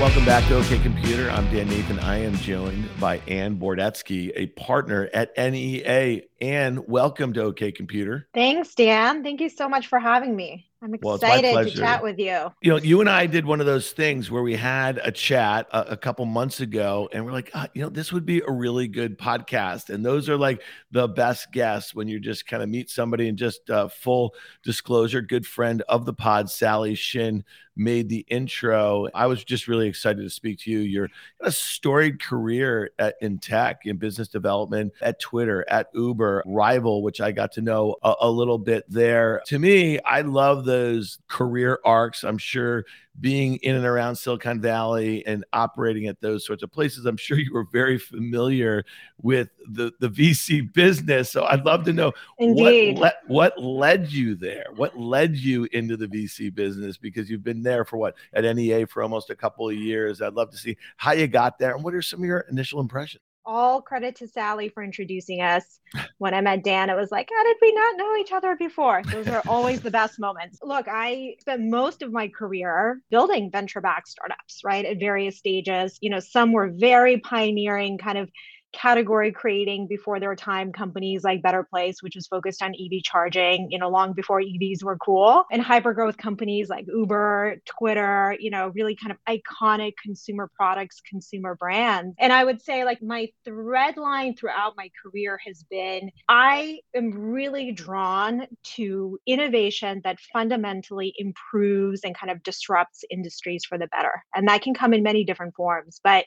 [0.00, 1.30] Welcome back to OK Computer.
[1.30, 1.98] I'm Dan Nathan.
[2.00, 6.20] I am joined by Ann Bordetsky, a partner at NEA.
[6.42, 8.28] Ann, welcome to OK Computer.
[8.34, 9.22] Thanks, Dan.
[9.22, 10.68] Thank you so much for having me.
[10.84, 12.52] I'm excited well, to chat with you.
[12.60, 15.66] You know, you and I did one of those things where we had a chat
[15.72, 18.52] a, a couple months ago, and we're like, oh, you know, this would be a
[18.52, 19.88] really good podcast.
[19.88, 23.38] And those are like the best guests when you just kind of meet somebody and
[23.38, 27.44] just uh, full disclosure, good friend of the pod, Sally Shin
[27.76, 29.08] made the intro.
[29.14, 30.78] I was just really excited to speak to you.
[30.78, 31.08] You're
[31.40, 37.20] a storied career at, in tech, in business development, at Twitter, at Uber, Rival, which
[37.20, 39.42] I got to know a, a little bit there.
[39.46, 42.24] To me, I love those career arcs.
[42.24, 42.84] I'm sure
[43.20, 47.38] being in and around Silicon Valley and operating at those sorts of places, I'm sure
[47.38, 48.84] you were very familiar
[49.22, 51.30] with the, the VC business.
[51.30, 52.98] So I'd love to know Indeed.
[52.98, 54.66] what, le- what led you there?
[54.74, 56.96] What led you into the VC business?
[56.96, 60.20] Because you've been there for what at NEA for almost a couple of years.
[60.20, 62.80] I'd love to see how you got there and what are some of your initial
[62.80, 63.23] impressions?
[63.46, 65.80] All credit to Sally for introducing us.
[66.18, 69.02] When I met Dan, it was like, how did we not know each other before?
[69.10, 70.58] Those are always the best moments.
[70.62, 75.98] Look, I spent most of my career building venture backed startups, right, at various stages.
[76.00, 78.30] You know, some were very pioneering, kind of
[78.74, 83.70] category creating before their time companies like Better Place, which was focused on EV charging,
[83.70, 88.50] you know, long before EVs were cool, and hyper growth companies like Uber, Twitter, you
[88.50, 92.14] know, really kind of iconic consumer products, consumer brands.
[92.18, 97.12] And I would say, like, my thread line throughout my career has been I am
[97.12, 104.24] really drawn to innovation that fundamentally improves and kind of disrupts industries for the better.
[104.34, 106.00] And that can come in many different forms.
[106.02, 106.24] But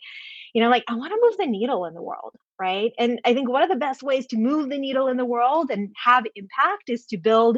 [0.54, 2.92] you know, like I want to move the needle in the world, right?
[2.98, 5.70] And I think one of the best ways to move the needle in the world
[5.72, 7.58] and have impact is to build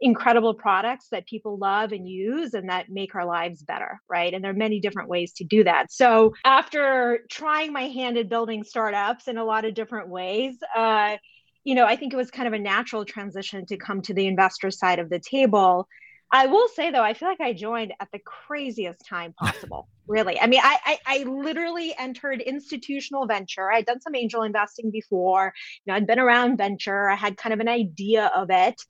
[0.00, 4.34] incredible products that people love and use and that make our lives better, right?
[4.34, 5.90] And there are many different ways to do that.
[5.90, 11.16] So after trying my hand at building startups in a lot of different ways, uh,
[11.64, 14.26] you know, I think it was kind of a natural transition to come to the
[14.26, 15.88] investor side of the table
[16.32, 19.88] I will say though, I feel like I joined at the craziest time possible.
[20.06, 23.70] really, I mean, I, I, I literally entered institutional venture.
[23.70, 25.52] I'd done some angel investing before.
[25.84, 27.08] You know, I'd been around venture.
[27.08, 28.80] I had kind of an idea of it.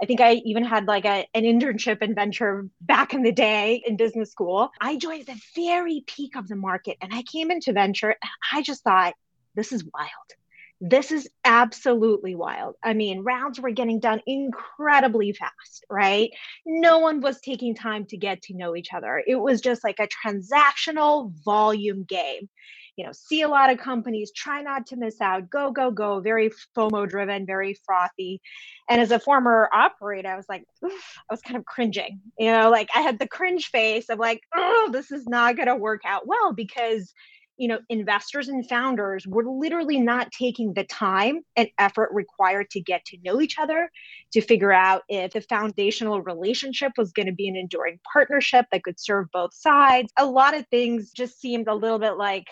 [0.00, 3.82] I think I even had like a, an internship in venture back in the day
[3.86, 4.70] in business school.
[4.80, 8.14] I joined at the very peak of the market, and I came into venture.
[8.52, 9.14] I just thought,
[9.54, 10.10] this is wild
[10.80, 12.74] this is absolutely wild.
[12.84, 16.30] I mean, rounds were getting done incredibly fast, right?
[16.66, 19.22] No one was taking time to get to know each other.
[19.26, 22.48] It was just like a transactional volume game.
[22.96, 26.20] You know, see a lot of companies, try not to miss out, go, go, go,
[26.20, 28.40] very FOMO driven, very frothy.
[28.88, 30.88] And as a former operator, I was like, I
[31.30, 32.20] was kind of cringing.
[32.38, 35.68] You know, like I had the cringe face of like, oh, this is not going
[35.68, 37.12] to work out well because
[37.56, 42.80] you know investors and founders were literally not taking the time and effort required to
[42.80, 43.90] get to know each other
[44.32, 48.82] to figure out if the foundational relationship was going to be an enduring partnership that
[48.82, 50.12] could serve both sides.
[50.18, 52.46] A lot of things just seemed a little bit like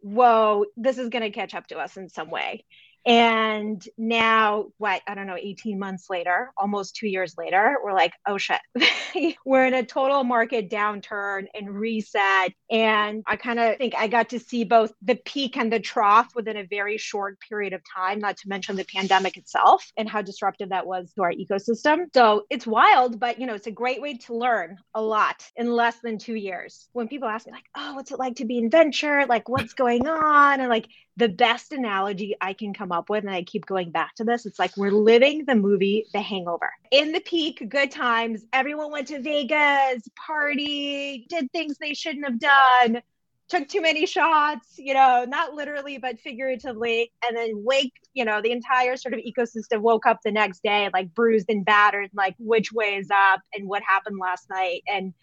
[0.00, 2.64] whoa this is going to catch up to us in some way
[3.06, 8.12] and now, what, I don't know, 18 months later, almost two years later, we're like,
[8.26, 8.58] oh shit,
[9.46, 12.52] we're in a total market downturn and reset.
[12.68, 16.34] And I kind of think I got to see both the peak and the trough
[16.34, 20.20] within a very short period of time, not to mention the pandemic itself and how
[20.20, 22.06] disruptive that was to our ecosystem.
[22.12, 25.70] So it's wild, but you know, it's a great way to learn a lot in
[25.70, 26.88] less than two years.
[26.92, 29.26] When people ask me, like, oh, what's it like to be in venture?
[29.26, 30.58] Like, what's going on?
[30.58, 34.14] And like, the best analogy I can come up with, and I keep going back
[34.16, 36.70] to this, it's like we're living the movie The Hangover.
[36.90, 42.38] In the peak, good times, everyone went to Vegas, party, did things they shouldn't have
[42.38, 43.02] done,
[43.48, 48.42] took too many shots, you know, not literally, but figuratively, and then wake, you know,
[48.42, 52.34] the entire sort of ecosystem woke up the next day, like bruised and battered, like
[52.38, 54.82] which way is up and what happened last night.
[54.86, 55.14] And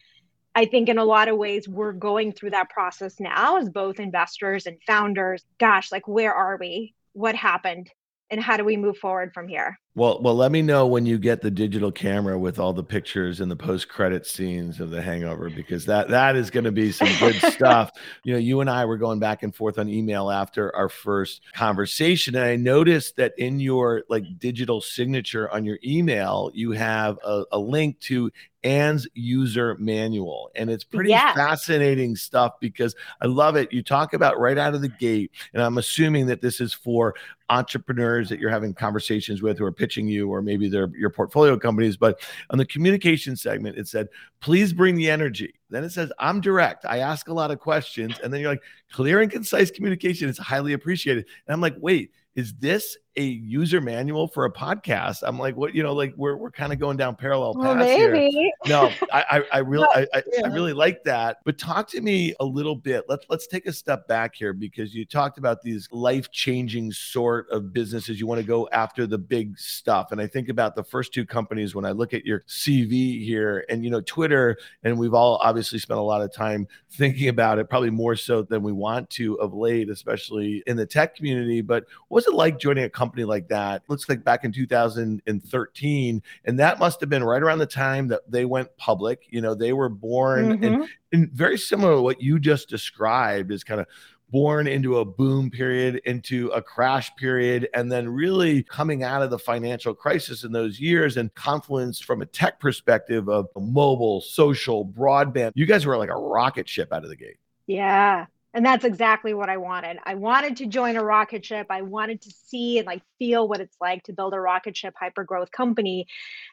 [0.55, 3.99] I think in a lot of ways, we're going through that process now as both
[3.99, 5.43] investors and founders.
[5.59, 6.93] Gosh, like, where are we?
[7.13, 7.89] What happened?
[8.29, 9.77] And how do we move forward from here?
[9.95, 13.41] Well, well, let me know when you get the digital camera with all the pictures
[13.41, 17.09] and the post-credit scenes of The Hangover, because that that is going to be some
[17.19, 17.91] good stuff.
[18.23, 21.41] You know, you and I were going back and forth on email after our first
[21.53, 27.19] conversation, and I noticed that in your like digital signature on your email, you have
[27.23, 28.31] a, a link to
[28.63, 30.52] Ann's user manual.
[30.56, 31.36] And it's pretty yes.
[31.36, 33.71] fascinating stuff because I love it.
[33.73, 37.15] You talk about right out of the gate, and I'm assuming that this is for
[37.49, 41.58] entrepreneurs that you're having conversations with who are pitching you, or maybe they're your portfolio
[41.58, 41.97] companies.
[41.97, 44.08] But on the communication segment, it said,
[44.39, 45.54] please bring the energy.
[45.73, 46.86] Then it says, I'm direct.
[46.86, 48.19] I ask a lot of questions.
[48.23, 51.25] And then you're like, clear and concise communication is highly appreciated.
[51.47, 55.19] And I'm like, wait, is this a user manual for a podcast?
[55.21, 57.86] I'm like, what, you know, like we're, we're kind of going down parallel well, paths
[57.86, 58.29] maybe.
[58.29, 58.51] here.
[58.65, 60.23] No, I, I, I really, I, I.
[60.43, 61.38] I, really like that.
[61.45, 63.05] But talk to me a little bit.
[63.07, 67.49] Let's, let's take a step back here because you talked about these life changing sort
[67.51, 68.19] of businesses.
[68.19, 70.12] You want to go after the big stuff.
[70.12, 73.63] And I think about the first two companies when I look at your CV here
[73.69, 77.60] and, you know, Twitter, and we've all obviously spent a lot of time thinking about
[77.60, 81.62] it, probably more so than we want to of late, especially in the tech community.
[81.62, 83.13] But what's it like joining a company?
[83.13, 83.84] company like that.
[83.88, 88.21] Looks like back in 2013, and that must have been right around the time that
[88.30, 89.26] they went public.
[89.30, 90.63] You know, they were born mm-hmm.
[90.63, 93.88] and, and very similar to what you just described is kind of
[94.33, 99.29] born into a boom period, into a crash period, and then really coming out of
[99.29, 104.83] the financial crisis in those years and confluence from a tech perspective of mobile, social,
[104.85, 105.51] broadband.
[105.53, 107.37] You guys were like a rocket ship out of the gate.
[107.67, 108.25] Yeah.
[108.53, 109.97] And that's exactly what I wanted.
[110.03, 111.67] I wanted to join a rocket ship.
[111.71, 114.93] I wanted to see and like feel what it's like to build a rocket ship
[114.99, 116.05] hyper growth company.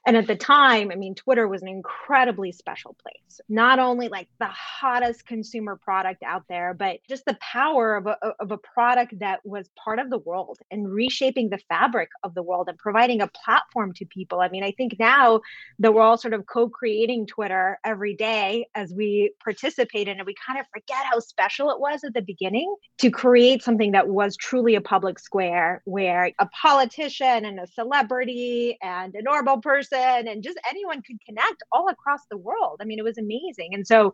[0.07, 3.41] And at the time, I mean, Twitter was an incredibly special place.
[3.51, 8.17] Not only like the hottest consumer product out there, but just the power of a,
[8.41, 12.43] of a product that was part of the world and reshaping the fabric of the
[12.43, 14.41] world and providing a platform to people.
[14.41, 15.43] I mean, I think now
[15.81, 20.25] that we're all sort of co creating Twitter every day as we participate in it,
[20.25, 23.93] we kind of forget how special it was was at the beginning to create something
[23.93, 29.61] that was truly a public square where a politician and a celebrity and a normal
[29.61, 32.79] person and just anyone could connect all across the world.
[32.81, 33.75] I mean, it was amazing.
[33.75, 34.13] And so,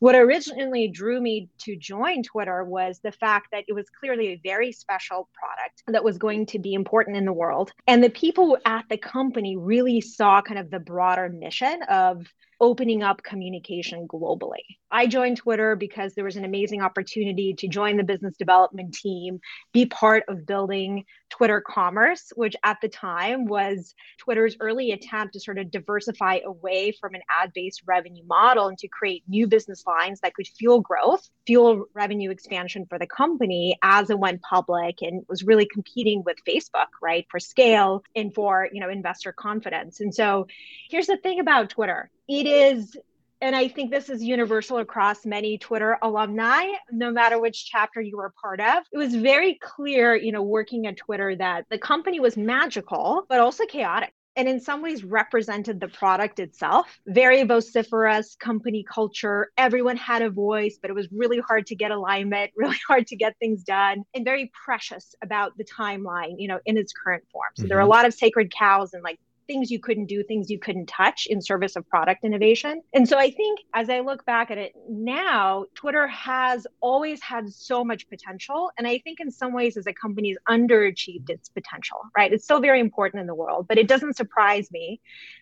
[0.00, 4.40] what originally drew me to join Twitter was the fact that it was clearly a
[4.42, 7.72] very special product that was going to be important in the world.
[7.86, 12.26] And the people at the company really saw kind of the broader mission of
[12.60, 14.64] opening up communication globally.
[14.90, 19.40] I joined Twitter because there was an amazing opportunity to join the business development team,
[19.72, 25.40] be part of building Twitter Commerce, which at the time was Twitter's early attempt to
[25.40, 29.84] sort of diversify away from an ad based revenue model and to create new business
[29.86, 35.02] lines that could fuel growth, fuel revenue expansion for the company as it went public
[35.02, 40.00] and was really competing with Facebook, right, for scale and for, you know, investor confidence.
[40.00, 40.46] And so
[40.88, 42.96] here's the thing about Twitter it is
[43.40, 48.16] and I think this is universal across many Twitter alumni, no matter which chapter you
[48.16, 48.84] were part of.
[48.92, 53.40] It was very clear, you know, working at Twitter that the company was magical, but
[53.40, 54.12] also chaotic.
[54.36, 56.98] And in some ways represented the product itself.
[57.06, 59.50] Very vociferous company culture.
[59.56, 63.16] Everyone had a voice, but it was really hard to get alignment, really hard to
[63.16, 67.48] get things done, and very precious about the timeline, you know, in its current form.
[67.54, 67.68] So mm-hmm.
[67.68, 70.58] there are a lot of sacred cows and like things you couldn't do, things you
[70.58, 72.82] couldn't touch in service of product innovation.
[72.94, 77.52] And so I think as I look back at it now, Twitter has always had
[77.52, 78.70] so much potential.
[78.78, 82.32] And I think in some ways, as a company, has underachieved its potential, right?
[82.32, 85.00] It's still very important in the world, but it doesn't surprise me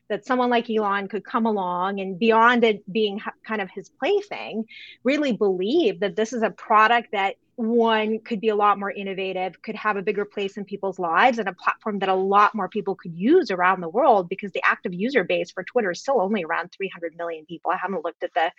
[0.09, 4.65] that someone like Elon could come along and beyond it being kind of his plaything,
[5.03, 9.61] really believe that this is a product that one could be a lot more innovative,
[9.63, 12.69] could have a bigger place in people's lives, and a platform that a lot more
[12.69, 16.21] people could use around the world because the active user base for Twitter is still
[16.21, 17.71] only around 300 million people.
[17.71, 18.51] I haven't looked at the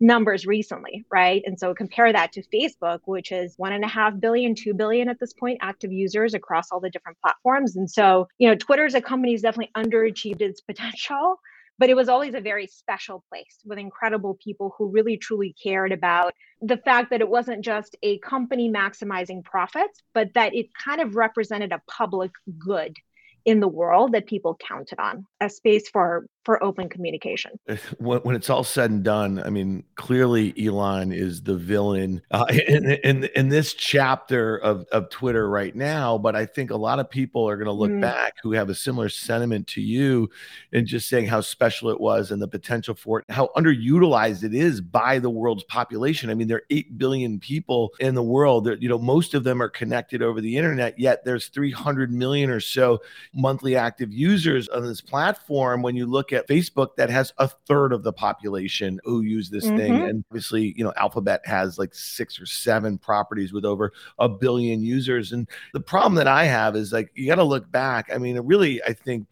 [0.00, 1.42] numbers recently, right?
[1.46, 5.08] And so compare that to Facebook, which is one and a half billion, two billion
[5.08, 7.76] at this point active users across all the different platforms.
[7.76, 11.38] And so, you know, Twitter as a company has definitely underachieved its potential
[11.82, 15.90] but it was always a very special place with incredible people who really truly cared
[15.90, 21.00] about the fact that it wasn't just a company maximizing profits, but that it kind
[21.00, 22.96] of represented a public good
[23.44, 27.52] in the world that people counted on a space for for open communication.
[27.98, 32.90] When, it's all said and done, I mean, clearly Elon is the villain uh, in,
[33.04, 36.18] in, in this chapter of, of Twitter right now.
[36.18, 38.00] But I think a lot of people are going to look mm.
[38.00, 40.28] back who have a similar sentiment to you
[40.72, 44.54] and just saying how special it was and the potential for it, how underutilized it
[44.54, 46.28] is by the world's population.
[46.28, 48.64] I mean, there are 8 billion people in the world.
[48.64, 52.50] That, you know, most of them are connected over the internet, yet there's 300 million
[52.50, 53.00] or so
[53.32, 55.82] monthly active users on this platform.
[55.82, 59.66] When you look at Facebook that has a third of the population who use this
[59.66, 59.76] mm-hmm.
[59.76, 60.02] thing.
[60.02, 64.82] And obviously, you know, Alphabet has like six or seven properties with over a billion
[64.82, 65.32] users.
[65.32, 68.10] And the problem that I have is like, you got to look back.
[68.12, 69.26] I mean, really, I think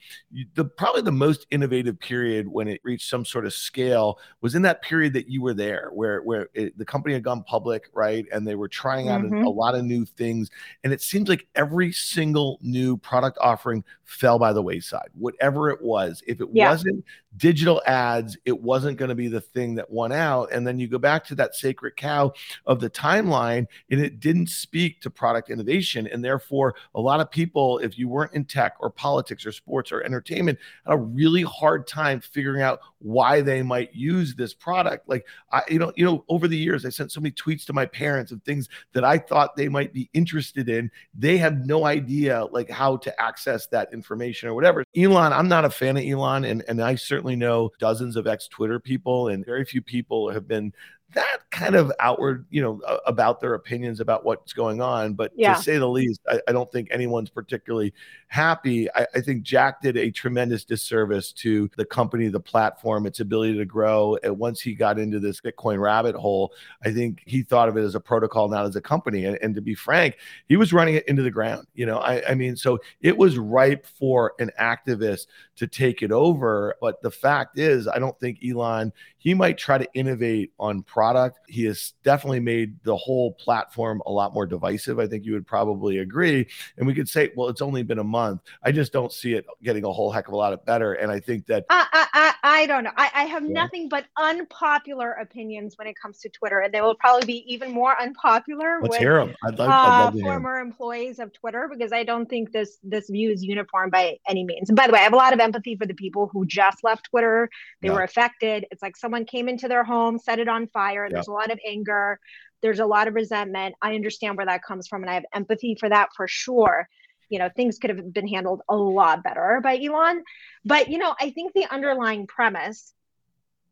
[0.54, 4.62] the probably the most innovative period when it reached some sort of scale was in
[4.62, 8.26] that period that you were there, where where it, the company had gone public, right,
[8.32, 9.44] and they were trying out mm-hmm.
[9.44, 10.50] a, a lot of new things,
[10.84, 15.80] and it seems like every single new product offering fell by the wayside, whatever it
[15.80, 16.22] was.
[16.26, 16.70] If it yeah.
[16.70, 17.04] wasn't season
[17.36, 20.52] digital ads, it wasn't going to be the thing that won out.
[20.52, 22.32] And then you go back to that sacred cow
[22.66, 26.06] of the timeline, and it didn't speak to product innovation.
[26.06, 29.92] And therefore, a lot of people, if you weren't in tech or politics or sports
[29.92, 35.08] or entertainment, had a really hard time figuring out why they might use this product.
[35.08, 37.72] Like I, you know, you know, over the years, I sent so many tweets to
[37.72, 40.90] my parents of things that I thought they might be interested in.
[41.14, 44.84] They have no idea like how to access that information or whatever.
[44.96, 48.48] Elon, I'm not a fan of Elon, and and I certainly know dozens of ex
[48.48, 50.72] Twitter people, and very few people have been
[51.14, 55.14] that kind of outward, you know, about their opinions about what's going on.
[55.14, 55.54] But yeah.
[55.54, 57.92] to say the least, I, I, don't think anyone's particularly
[58.28, 58.88] happy.
[58.92, 63.58] I, I, think Jack did a tremendous disservice to the company, the platform, its ability
[63.58, 64.16] to grow.
[64.22, 66.52] And once he got into this Bitcoin rabbit hole,
[66.84, 69.24] I think he thought of it as a protocol, not as a company.
[69.24, 70.16] And, and to be frank,
[70.46, 71.66] he was running it into the ground.
[71.74, 75.26] You know, I, I mean, so it was ripe for an activist
[75.60, 76.74] to take it over.
[76.80, 81.38] But the fact is, I don't think Elon, he might try to innovate on product.
[81.48, 84.98] He has definitely made the whole platform a lot more divisive.
[84.98, 86.48] I think you would probably agree.
[86.78, 88.40] And we could say, well, it's only been a month.
[88.62, 90.94] I just don't see it getting a whole heck of a lot of better.
[90.94, 92.92] And I think that I I, I don't know.
[92.96, 93.52] I, I have yeah.
[93.52, 97.70] nothing but unpopular opinions when it comes to Twitter, and they will probably be even
[97.70, 98.78] more unpopular.
[98.80, 99.34] Let's with, hear them.
[99.44, 103.10] I'd love, uh, I'd love former employees of Twitter because I don't think this this
[103.10, 104.70] view is uniform by any means.
[104.70, 106.84] And by the way, I have a lot of empathy for the people who just
[106.84, 107.50] left Twitter.
[107.82, 107.94] They yeah.
[107.94, 108.66] were affected.
[108.70, 111.08] It's like someone came into their home, set it on fire.
[111.10, 112.20] There's a lot of anger.
[112.62, 113.74] There's a lot of resentment.
[113.82, 116.88] I understand where that comes from, and I have empathy for that for sure.
[117.28, 120.22] You know, things could have been handled a lot better by Elon.
[120.64, 122.92] But, you know, I think the underlying premise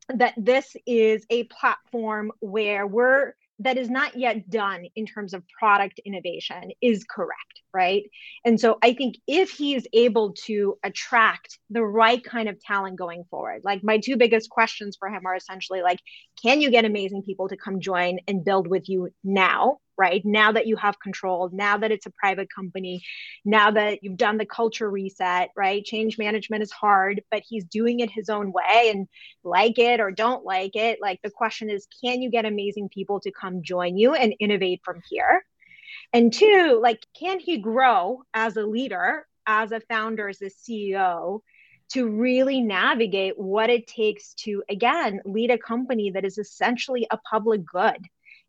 [0.08, 5.42] that this is a platform where we're that is not yet done in terms of
[5.48, 8.04] product innovation is correct, right?
[8.44, 12.98] And so I think if he is able to attract the right kind of talent
[12.98, 16.00] going forward, like my two biggest questions for him are essentially like,
[16.42, 19.78] can you get amazing people to come join and build with you now?
[19.98, 20.24] right?
[20.24, 23.02] Now that you have control, now that it's a private company,
[23.44, 25.84] now that you've done the culture reset, right?
[25.84, 29.08] Change management is hard, but he's doing it his own way and
[29.42, 31.00] like it or don't like it.
[31.02, 34.80] Like the question is, can you get amazing people to come join you and innovate
[34.84, 35.42] from here?
[36.12, 41.40] And two, like, can he grow as a leader, as a founder, as a CEO?
[41.90, 47.16] to really navigate what it takes to again lead a company that is essentially a
[47.18, 48.06] public good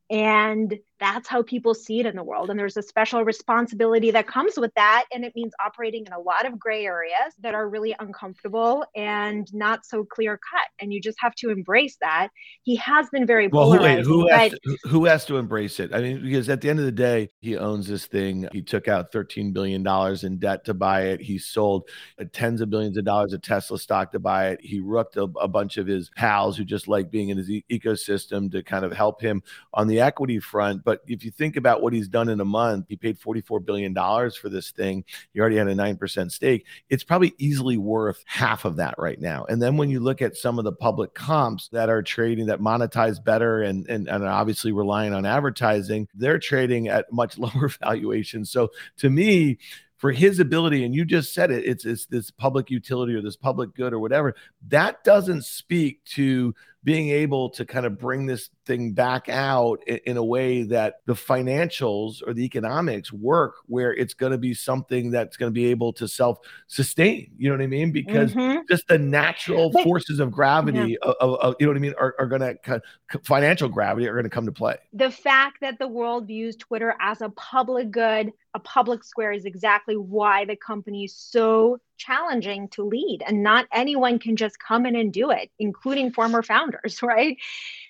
[0.10, 2.50] and that's how people see it in the world.
[2.50, 5.06] And there's a special responsibility that comes with that.
[5.14, 9.52] And it means operating in a lot of gray areas that are really uncomfortable and
[9.54, 10.68] not so clear cut.
[10.80, 12.30] And you just have to embrace that.
[12.64, 15.94] He has been very well, wait, who, has to, who has to embrace it?
[15.94, 18.48] I mean, because at the end of the day, he owns this thing.
[18.52, 19.86] He took out $13 billion
[20.24, 21.22] in debt to buy it.
[21.22, 21.90] He sold
[22.20, 24.60] uh, tens of billions of dollars of Tesla stock to buy it.
[24.62, 27.66] He rooked a, a bunch of his pals who just like being in his e-
[27.72, 29.42] ecosystem to kind of help him
[29.74, 32.88] on the equity front but if you think about what he's done in a month,
[32.90, 35.06] he paid $44 billion for this thing.
[35.36, 36.66] He already had a 9% stake.
[36.90, 39.46] It's probably easily worth half of that right now.
[39.50, 42.60] And then when you look at some of the public comps that are trading that
[42.60, 48.50] monetize better and, and, and obviously relying on advertising, they're trading at much lower valuations.
[48.50, 49.60] So to me,
[49.98, 53.36] for his ability, and you just said it, it's, it's this public utility or this
[53.36, 54.34] public good or whatever,
[54.70, 60.00] that doesn't speak to being able to kind of bring this something back out in,
[60.06, 64.54] in a way that the financials or the economics work where it's going to be
[64.54, 67.32] something that's going to be able to self sustain.
[67.38, 67.92] You know what I mean?
[67.92, 68.62] Because mm-hmm.
[68.70, 71.12] just the natural but, forces of gravity, yeah.
[71.20, 72.82] of, of, you know what I mean, are, are going to
[73.24, 74.78] financial gravity are going to come to play.
[74.94, 79.46] The fact that the world views Twitter as a public good, a public square, is
[79.46, 83.22] exactly why the company is so challenging to lead.
[83.28, 87.38] And not anyone can just come in and do it, including former founders, right?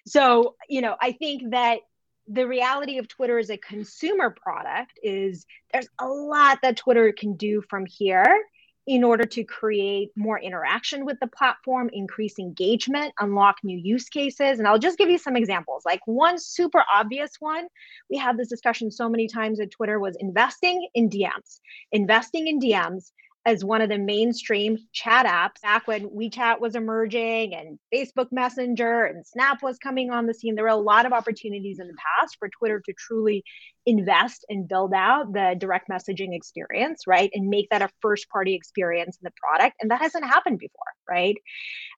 [0.06, 1.80] So, you know, I think that
[2.28, 7.36] the reality of Twitter as a consumer product is there's a lot that Twitter can
[7.36, 8.42] do from here
[8.90, 14.58] in order to create more interaction with the platform, increase engagement, unlock new use cases.
[14.58, 15.84] And I'll just give you some examples.
[15.86, 17.68] Like one super obvious one,
[18.10, 21.60] we had this discussion so many times at Twitter was investing in DMs.
[21.92, 23.12] Investing in DMs
[23.46, 29.06] as one of the mainstream chat apps back when WeChat was emerging and Facebook Messenger
[29.06, 30.56] and Snap was coming on the scene.
[30.56, 33.44] There were a lot of opportunities in the past for Twitter to truly
[33.86, 37.32] invest and build out the direct messaging experience, right?
[37.34, 39.78] And make that a first party experience in the product.
[39.82, 41.36] And that hasn't happened before, right?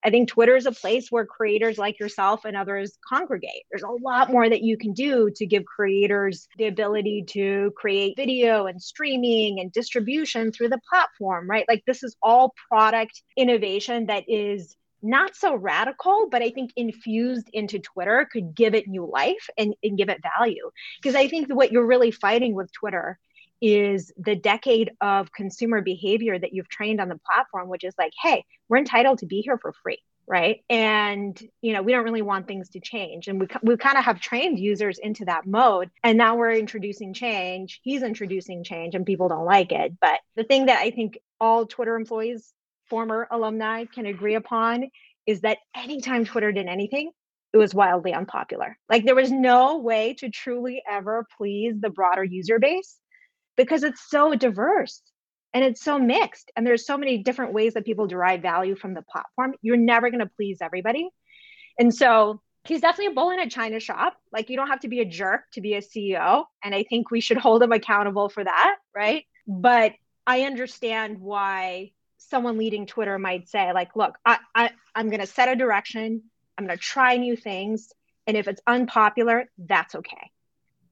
[0.04, 3.64] I think Twitter is a place where creators like yourself and others congregate.
[3.70, 8.16] There's a lot more that you can do to give creators the ability to create
[8.16, 11.66] video and streaming and distribution through the platform, right?
[11.68, 17.50] Like this is all product innovation that is not so radical, but I think infused
[17.54, 20.70] into Twitter could give it new life and, and give it value.
[21.02, 23.18] Because I think what you're really fighting with Twitter
[23.62, 28.14] is the decade of consumer behavior that you've trained on the platform, which is like,
[28.22, 30.00] hey, we're entitled to be here for free.
[30.28, 30.64] Right.
[30.70, 33.28] And, you know, we don't really want things to change.
[33.28, 35.90] And we, we kind of have trained users into that mode.
[36.04, 37.82] And now we're introducing change.
[37.84, 39.94] He's introducing change and people don't like it.
[40.00, 42.54] But the thing that I think all Twitter employees
[42.90, 44.90] former alumni can agree upon
[45.26, 47.12] is that anytime Twitter did anything,
[47.54, 48.78] it was wildly unpopular.
[48.90, 52.98] Like there was no way to truly ever please the broader user base
[53.58, 55.02] because it's so diverse
[55.54, 58.94] and it's so mixed and there's so many different ways that people derive value from
[58.94, 59.54] the platform.
[59.62, 61.10] You're never going to please everybody.
[61.80, 64.16] And so he's definitely a bull in a china shop.
[64.32, 67.12] Like you don't have to be a jerk to be a CEO and I think
[67.12, 69.26] we should hold him accountable for that, right?
[69.48, 69.94] But
[70.26, 75.28] I understand why someone leading Twitter might say, like, look, I, I, I'm going to
[75.28, 76.24] set a direction,
[76.58, 77.92] I'm going to try new things.
[78.28, 80.31] And if it's unpopular, that's okay.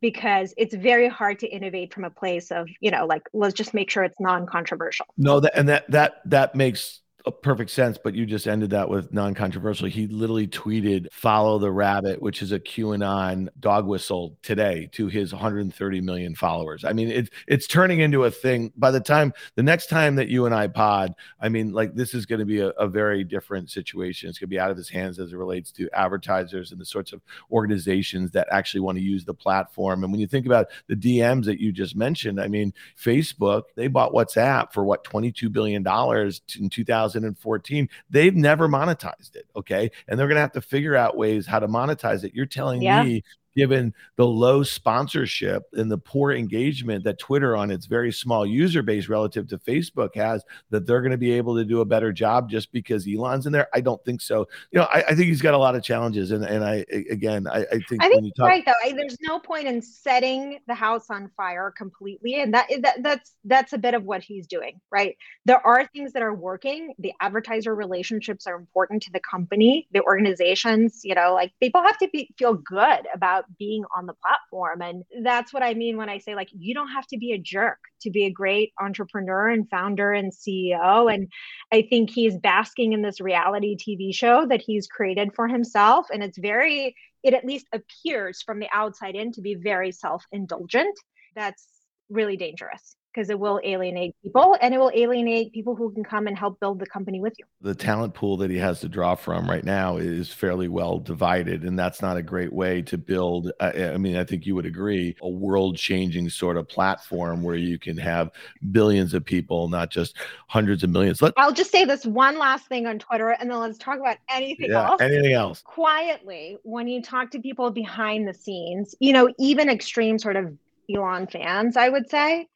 [0.02, 3.74] Because it's very hard to innovate from a place of, you know, like, let's just
[3.74, 5.06] make sure it's non controversial.
[5.18, 7.02] No, that, and that, that, that makes
[7.32, 9.88] perfect sense, but you just ended that with non-controversial.
[9.88, 15.32] He literally tweeted "Follow the Rabbit," which is a QAnon dog whistle today to his
[15.32, 16.86] 130 million followers.
[16.86, 18.72] I mean, it's it's turning into a thing.
[18.78, 22.14] By the time the next time that you and I pod, I mean, like this
[22.14, 24.30] is going to be a, a very different situation.
[24.30, 26.86] It's going to be out of his hands as it relates to advertisers and the
[26.86, 27.22] sorts of
[27.52, 30.04] organizations that actually want to use the platform.
[30.04, 33.88] And when you think about the DMs that you just mentioned, I mean, Facebook they
[33.88, 37.90] bought WhatsApp for what 22 billion dollars in 2000 2014.
[38.10, 39.46] They've never monetized it.
[39.56, 39.92] Okay.
[40.08, 42.34] And they're going to have to figure out ways how to monetize it.
[42.34, 43.04] You're telling yeah.
[43.04, 43.24] me
[43.56, 48.82] given the low sponsorship and the poor engagement that Twitter on its very small user
[48.82, 52.12] base relative to Facebook has, that they're going to be able to do a better
[52.12, 53.68] job just because Elon's in there?
[53.74, 54.48] I don't think so.
[54.72, 56.32] You know, I, I think he's got a lot of challenges.
[56.32, 58.94] And, and I, again, I, I think, I think when you talk- right though, I,
[58.94, 62.42] there's no point in setting the house on fire completely.
[62.42, 65.18] And that, that that's, that's a bit of what he's doing, right?
[65.46, 66.94] There are things that are working.
[67.00, 71.98] The advertiser relationships are important to the company, the organizations, you know, like people have
[71.98, 74.82] to be, feel good about being on the platform.
[74.82, 77.38] And that's what I mean when I say, like, you don't have to be a
[77.38, 81.14] jerk to be a great entrepreneur and founder and CEO.
[81.14, 81.28] And
[81.72, 86.08] I think he's basking in this reality TV show that he's created for himself.
[86.12, 90.24] And it's very, it at least appears from the outside in to be very self
[90.32, 90.98] indulgent.
[91.36, 91.68] That's
[92.10, 96.28] really dangerous because it will alienate people and it will alienate people who can come
[96.28, 97.46] and help build the company with you.
[97.62, 101.64] The talent pool that he has to draw from right now is fairly well divided,
[101.64, 103.52] and that's not a great way to build.
[103.60, 107.42] Uh, uh, I, mean, I think you would agree a world changing sort of platform
[107.42, 108.32] where you can have
[108.72, 111.22] billions of people, not just hundreds of millions.
[111.22, 114.18] Let, I'll just say this one last thing on Twitter and then let's talk about
[114.30, 115.02] anything yeah, else.
[115.02, 115.62] Anything else?
[115.64, 120.54] Quietly, when you talk to people behind the scenes, you know, even extreme sort of
[120.94, 122.48] Elon fans, I would say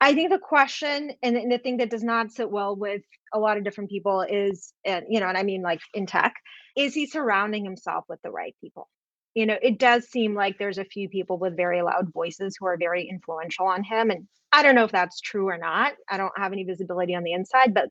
[0.00, 3.56] I think the question and the thing that does not sit well with a lot
[3.56, 6.34] of different people is, and you know, and I mean like in tech,
[6.76, 8.88] is he surrounding himself with the right people?
[9.34, 12.66] You know, it does seem like there's a few people with very loud voices who
[12.66, 14.10] are very influential on him.
[14.10, 15.92] And I don't know if that's true or not.
[16.10, 17.88] I don't have any visibility on the inside, but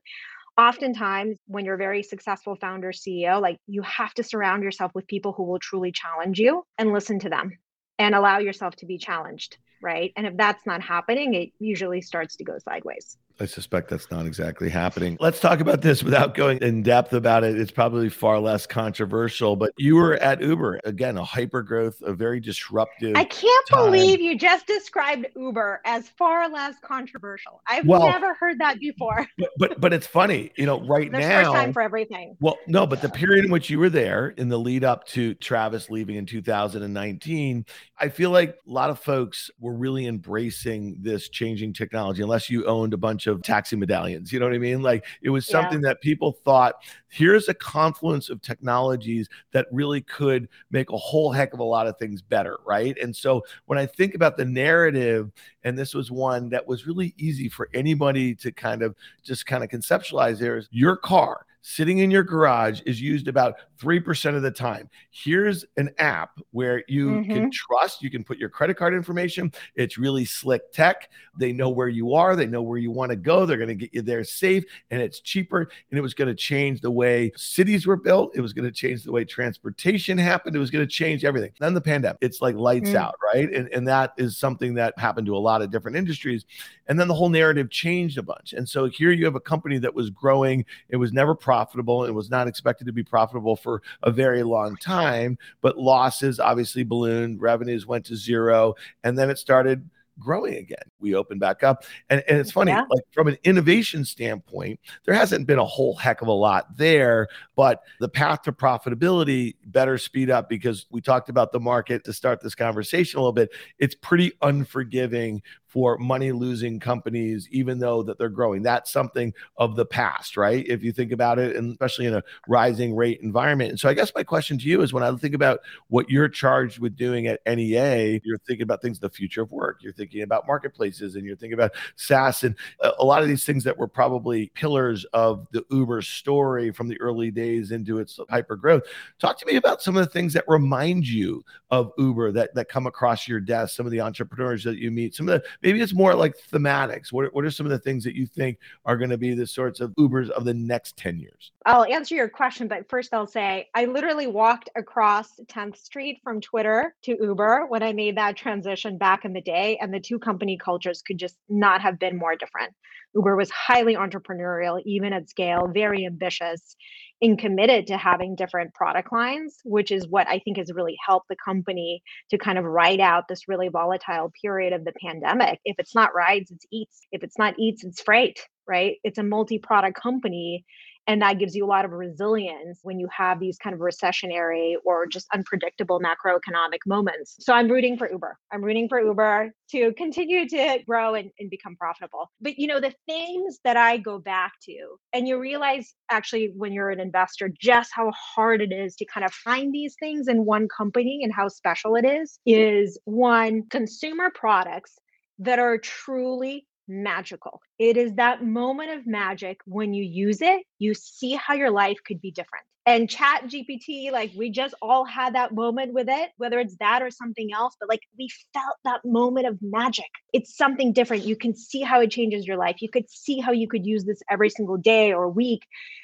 [0.58, 5.06] oftentimes when you're a very successful founder ceo like you have to surround yourself with
[5.06, 7.58] people who will truly challenge you and listen to them
[7.98, 10.12] and allow yourself to be challenged right?
[10.16, 14.24] And if that's not happening it usually starts to go sideways I suspect that's not
[14.24, 15.18] exactly happening.
[15.20, 17.58] Let's talk about this without going in depth about it.
[17.58, 22.14] It's probably far less controversial, but you were at Uber again, a hyper growth, a
[22.14, 23.14] very disruptive.
[23.14, 23.84] I can't time.
[23.84, 27.60] believe you just described Uber as far less controversial.
[27.68, 29.26] I've Well- never heard that before.
[29.38, 31.42] But, but but it's funny, you know, right There's now.
[31.44, 32.36] first time for everything.
[32.40, 35.34] Well, no, but the period in which you were there in the lead up to
[35.34, 37.66] Travis leaving in 2019,
[37.98, 42.64] I feel like a lot of folks were really embracing this changing technology, unless you
[42.66, 44.32] owned a bunch of taxi medallions.
[44.32, 44.82] You know what I mean?
[44.82, 45.60] Like it was Yeah.
[45.60, 46.76] something that people thought
[47.08, 51.86] here's a confluence of technologies that really could make a whole heck of a lot
[51.86, 52.58] of things better.
[52.66, 52.96] Right.
[53.00, 55.30] And so when I think about the narrative,
[55.64, 59.64] and this was one that was really easy for anybody to kind of just kind
[59.64, 64.42] of conceptualize there is your car sitting in your garage is used about 3% of
[64.42, 64.88] the time.
[65.10, 69.52] Here's an app where you can trust, you can put your credit card information.
[69.74, 71.10] It's really slick tech.
[71.36, 73.44] They know where you are, they know where you want to go.
[73.44, 75.68] They're going to get you there safe and it's cheaper.
[75.90, 78.36] And it was going to change the way cities were built.
[78.36, 80.54] It was going to change the way transportation happened.
[80.54, 81.50] It was going to change everything.
[81.58, 82.94] Then the pandemic, it's like lights Mm.
[82.94, 83.52] out, right?
[83.52, 86.44] And, and that is something that happened to a lot of different industries.
[86.86, 88.52] And then the whole narrative changed a bunch.
[88.52, 90.64] And so here you have a company that was growing.
[90.88, 91.55] It was never profitable.
[91.60, 96.82] It was not expected to be profitable for a very long time, but losses obviously
[96.84, 99.88] ballooned, revenues went to zero, and then it started
[100.18, 100.78] growing again.
[100.98, 101.84] We opened back up.
[102.08, 102.84] And, and it's funny, Yeah.
[102.88, 107.28] like from an innovation standpoint, there hasn't been a whole heck of a lot there,
[107.54, 112.12] but the path to profitability better speed up because we talked about the market to
[112.12, 113.50] start this conversation a little bit.
[113.78, 115.42] It's pretty unforgiving
[115.76, 118.62] for money losing companies, even though that they're growing.
[118.62, 120.66] That's something of the past, right?
[120.66, 123.72] If you think about it, and especially in a rising rate environment.
[123.72, 126.30] And so I guess my question to you is when I think about what you're
[126.30, 130.22] charged with doing at NEA, you're thinking about things, the future of work, you're thinking
[130.22, 133.86] about marketplaces, and you're thinking about SaaS and a, lot of these things that were
[133.86, 138.84] probably pillars of the Uber story from the early days into its hyper growth.
[139.18, 142.70] Talk to me about some of the things that remind you of Uber that that
[142.70, 145.80] come across your desk, some of the entrepreneurs that you meet, some of the maybe
[145.80, 147.12] it's more like thematics.
[147.12, 149.48] What, what are some of the things that you think are going to be the
[149.48, 151.50] sorts of Ubers of the next 10 years?
[151.66, 156.40] I'll answer your question, but first I'll say I literally walked across 10th Street from
[156.40, 160.20] Twitter to Uber when I made that transition back in the day, and the two
[160.20, 162.72] company cultures could just not have been more different.
[163.16, 166.76] Uber was highly entrepreneurial, even at scale, very ambitious,
[167.22, 171.28] and committed to having different product lines, which is what I think has really helped
[171.28, 175.58] the company to kind of ride out this really volatile period of the pandemic.
[175.64, 177.00] If it's not rides, it's eats.
[177.12, 178.38] If it's not eats, it's freight,
[178.68, 178.96] right?
[179.02, 180.64] It's a multi product company.
[181.06, 184.74] And that gives you a lot of resilience when you have these kind of recessionary
[184.84, 187.36] or just unpredictable macroeconomic moments.
[187.40, 188.36] So I'm rooting for Uber.
[188.52, 192.30] I'm rooting for Uber to continue to grow and, and become profitable.
[192.40, 196.72] But you know, the things that I go back to, and you realize actually when
[196.72, 200.44] you're an investor, just how hard it is to kind of find these things in
[200.44, 204.98] one company and how special it is, is one, consumer products
[205.38, 207.60] that are truly magical.
[207.78, 211.98] It is that moment of magic when you use it, you see how your life
[212.04, 212.64] could be different.
[212.88, 217.10] And ChatGPT, like we just all had that moment with it, whether it's that or
[217.10, 220.06] something else, but like we felt that moment of magic.
[220.32, 221.24] It's something different.
[221.24, 222.76] You can see how it changes your life.
[222.80, 225.62] You could see how you could use this every single day or week.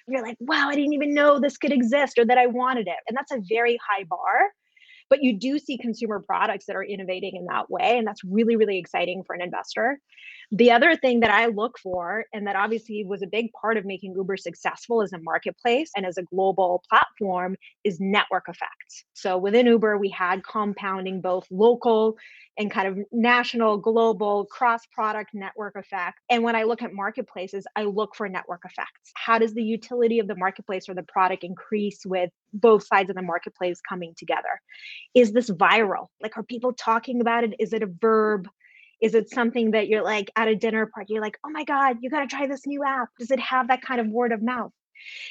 [0.08, 2.98] You're like, wow, I didn't even know this could exist or that I wanted it.
[3.06, 4.50] And that's a very high bar
[5.12, 8.56] but you do see consumer products that are innovating in that way and that's really
[8.56, 10.00] really exciting for an investor.
[10.52, 13.84] The other thing that i look for and that obviously was a big part of
[13.84, 19.04] making uber successful as a marketplace and as a global platform is network effects.
[19.12, 22.16] So within uber we had compounding both local
[22.58, 26.20] and kind of national global cross product network effect.
[26.30, 29.12] And when i look at marketplaces i look for network effects.
[29.14, 33.16] How does the utility of the marketplace or the product increase with both sides of
[33.16, 34.60] the marketplace coming together
[35.14, 36.08] is this viral?
[36.20, 37.54] Like, are people talking about it?
[37.58, 38.48] Is it a verb?
[39.00, 41.14] Is it something that you're like at a dinner party?
[41.14, 43.08] You're like, oh my God, you got to try this new app.
[43.18, 44.72] Does it have that kind of word of mouth?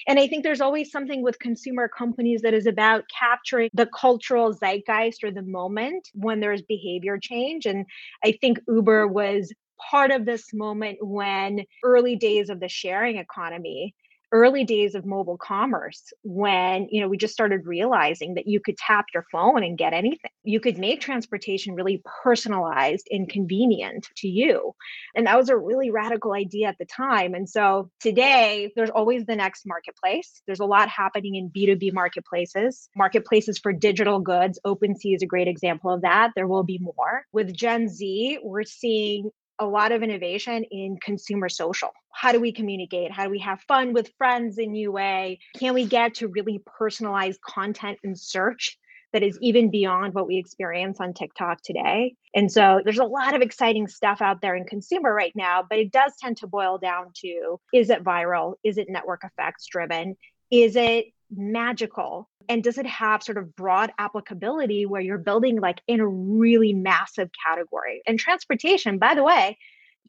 [0.07, 4.53] And I think there's always something with consumer companies that is about capturing the cultural
[4.53, 7.65] zeitgeist or the moment when there's behavior change.
[7.65, 7.86] And
[8.24, 9.53] I think Uber was
[9.89, 13.95] part of this moment when early days of the sharing economy
[14.32, 18.78] early days of mobile commerce when you know we just started realizing that you could
[18.78, 20.32] tap your phone and get anything.
[20.44, 24.74] You could make transportation really personalized and convenient to you.
[25.16, 27.34] And that was a really radical idea at the time.
[27.34, 30.42] And so today there's always the next marketplace.
[30.48, 34.60] There's a lot happening in b2b marketplaces marketplaces for digital goods.
[34.66, 36.32] OpenSea is a great example of that.
[36.36, 37.26] There will be more.
[37.32, 41.90] With gen z we're seeing a lot of innovation in consumer social.
[42.14, 43.12] How do we communicate?
[43.12, 45.38] How do we have fun with friends in UA?
[45.57, 48.78] Can we get to really personalized content and search
[49.14, 52.16] that is even beyond what we experience on TikTok today?
[52.34, 55.80] And so there's a lot of exciting stuff out there in consumer right now, but
[55.80, 58.55] it does tend to boil down to is it viral?
[58.64, 60.16] Is it network effects driven?
[60.49, 62.30] Is it magical?
[62.49, 66.74] And does it have sort of broad applicability where you're building like in a really
[66.74, 68.01] massive category?
[68.05, 69.57] And transportation, by the way,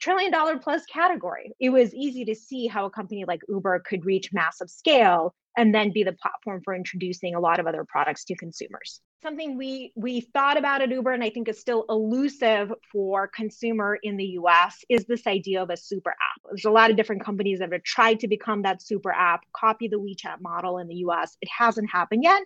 [0.01, 1.53] trillion dollar plus category.
[1.61, 5.75] It was easy to see how a company like Uber could reach massive scale and
[5.75, 9.93] then be the platform for introducing a lot of other products to consumers something we
[9.95, 14.25] we thought about at Uber and I think is still elusive for consumer in the
[14.41, 16.43] US is this idea of a super app.
[16.51, 19.89] There's a lot of different companies that have tried to become that super app, copy
[19.89, 21.37] the WeChat model in the US.
[21.41, 22.43] It hasn't happened yet,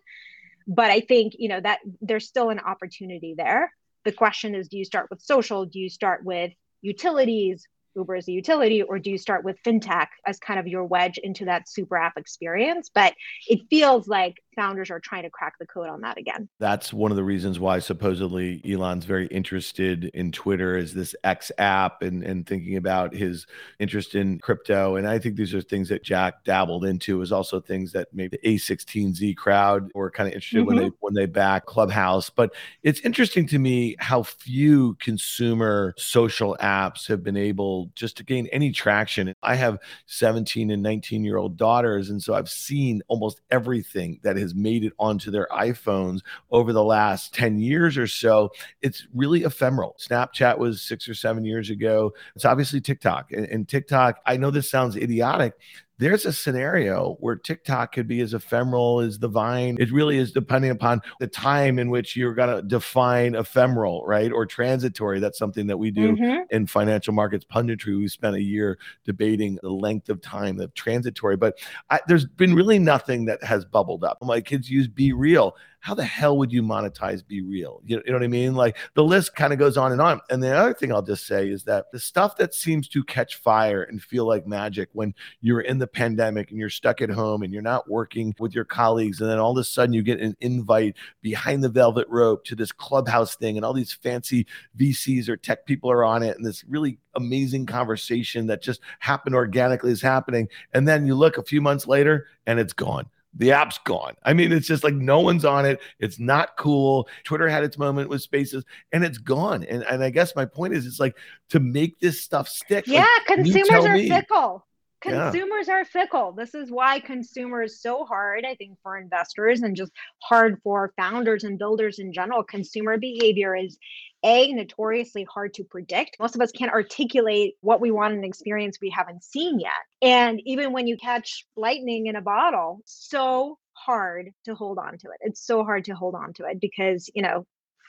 [0.68, 3.72] but I think, you know, that there's still an opportunity there.
[4.04, 5.64] The question is do you start with social?
[5.64, 6.52] Do you start with
[6.82, 7.66] utilities?
[7.96, 11.18] Uber as a utility, or do you start with fintech as kind of your wedge
[11.18, 12.90] into that super app experience?
[12.94, 13.14] But
[13.48, 16.48] it feels like founders are trying to crack the code on that again.
[16.58, 21.52] That's one of the reasons why supposedly Elon's very interested in Twitter as this X
[21.58, 23.46] app and, and thinking about his
[23.78, 24.96] interest in crypto.
[24.96, 28.36] And I think these are things that Jack dabbled into is also things that maybe
[28.42, 30.66] the A16Z crowd were kind of interested mm-hmm.
[30.66, 32.30] when they when they back Clubhouse.
[32.30, 38.24] But it's interesting to me how few consumer social apps have been able just to
[38.24, 39.34] gain any traction.
[39.42, 42.10] I have 17 and 19 year old daughters.
[42.10, 46.20] And so I've seen almost everything that has made it onto their iPhones
[46.50, 48.50] over the last 10 years or so.
[48.82, 49.96] It's really ephemeral.
[49.98, 52.12] Snapchat was six or seven years ago.
[52.34, 53.32] It's obviously TikTok.
[53.32, 55.54] And, and TikTok, I know this sounds idiotic
[55.98, 59.76] there's a scenario where TikTok could be as ephemeral as the Vine.
[59.80, 64.30] It really is depending upon the time in which you're going to define ephemeral, right?
[64.30, 65.20] Or transitory.
[65.20, 66.42] That's something that we do mm-hmm.
[66.50, 67.96] in financial markets punditry.
[67.96, 71.58] We spent a year debating the length of time of transitory, but
[71.90, 74.18] I, there's been really nothing that has bubbled up.
[74.22, 75.52] My kids use BeReal
[75.86, 78.56] how the hell would you monetize BeReal you know, you know what i mean?
[78.56, 80.20] Like the list kind of goes on and on.
[80.30, 83.36] And the other thing i'll just say is that the stuff that seems to catch
[83.36, 87.44] fire and feel like magic when you're in the pandemic and you're stuck at home
[87.44, 90.18] and you're not working with your colleagues and then all of a sudden you get
[90.18, 94.44] an invite behind the velvet rope to this clubhouse thing and all these fancy
[94.76, 99.34] vcs or tech people are on it and this really amazing conversation that just happened
[99.34, 100.46] organically is happening.
[100.74, 104.14] And then you look a few months later and it's gone the app's gone.
[104.24, 105.80] I mean, it's just like no one's on it.
[105.98, 107.08] It's not cool.
[107.24, 109.64] Twitter had its moment with spaces and it's gone.
[109.64, 111.16] And and I guess my point is it's like
[111.50, 112.86] to make this stuff stick.
[112.86, 114.08] Yeah, like, consumers are me.
[114.08, 114.66] fickle.
[115.00, 115.74] Consumers yeah.
[115.74, 116.32] are fickle.
[116.32, 119.92] This is why consumer is so hard, I think, for investors and just
[120.22, 122.42] hard for founders and builders in general.
[122.42, 123.78] Consumer behavior is
[124.24, 126.16] a notoriously hard to predict.
[126.18, 129.70] Most of us can't articulate what we want an experience we haven't seen yet.
[130.02, 135.08] And even when you catch lightning in a bottle, so hard to hold on to
[135.08, 135.18] it.
[135.20, 137.46] It's so hard to hold on to it because, you know,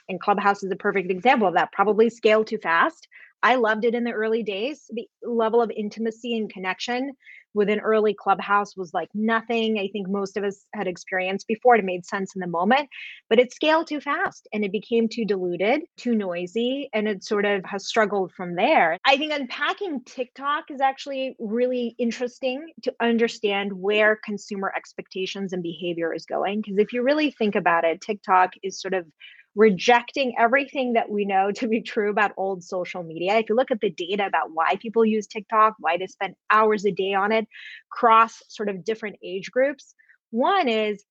[0.08, 1.72] and Clubhouse is a perfect example of that.
[1.72, 3.08] Probably scale too fast.
[3.42, 4.90] I loved it in the early days.
[4.90, 7.12] The level of intimacy and connection
[7.54, 11.76] with an early Clubhouse was like nothing I think most of us had experienced before.
[11.76, 12.88] It made sense in the moment,
[13.28, 17.44] but it scaled too fast and it became too diluted, too noisy, and it sort
[17.44, 18.98] of has struggled from there.
[19.04, 26.12] I think unpacking TikTok is actually really interesting to understand where consumer expectations and behavior
[26.12, 26.60] is going.
[26.60, 29.06] Because if you really think about it, TikTok is sort of
[29.54, 33.38] rejecting everything that we know to be true about old social media.
[33.38, 36.84] If you look at the data about why people use TikTok, why they spend hours
[36.84, 37.46] a day on it,
[37.90, 39.94] cross sort of different age groups,
[40.30, 41.02] one is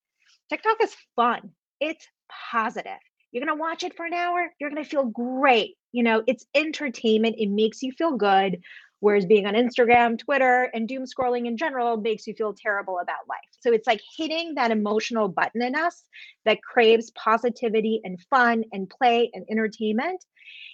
[0.49, 2.07] TikTok is fun, it's
[2.51, 2.93] positive.
[3.31, 5.75] You're going to watch it for an hour, you're going to feel great.
[5.91, 8.59] You know, it's entertainment, it makes you feel good.
[8.99, 13.27] Whereas being on Instagram, Twitter, and doom scrolling in general makes you feel terrible about
[13.29, 13.37] life.
[13.59, 16.03] So it's like hitting that emotional button in us
[16.45, 20.23] that craves positivity and fun and play and entertainment.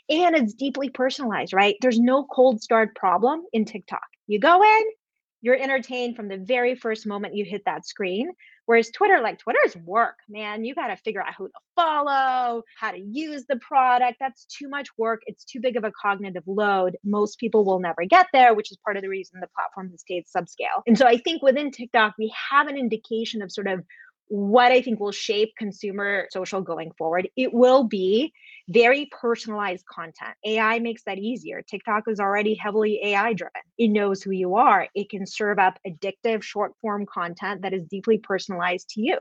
[0.10, 1.76] And it's deeply personalized, right?
[1.82, 4.02] There's no cold start problem in TikTok.
[4.28, 4.84] You go in,
[5.42, 8.32] you're entertained from the very first moment you hit that screen.
[8.66, 12.92] Whereas Twitter, like Twitter's work, man, you got to figure out who to follow, how
[12.92, 14.18] to use the product.
[14.20, 15.22] That's too much work.
[15.26, 16.98] It's too big of a cognitive load.
[17.04, 20.02] Most people will never get there, which is part of the reason the platform has
[20.02, 20.82] stayed subscale.
[20.88, 23.84] And so I think within TikTok, we have an indication of sort of
[24.28, 27.28] what I think will shape consumer social going forward.
[27.36, 28.34] It will be
[28.70, 30.36] very personalized content.
[30.46, 31.62] AI makes that easier.
[31.62, 33.62] TikTok is already heavily AI driven.
[33.78, 34.88] It knows who you are.
[34.96, 39.18] It can serve up addictive short form content that is deeply personalized to you.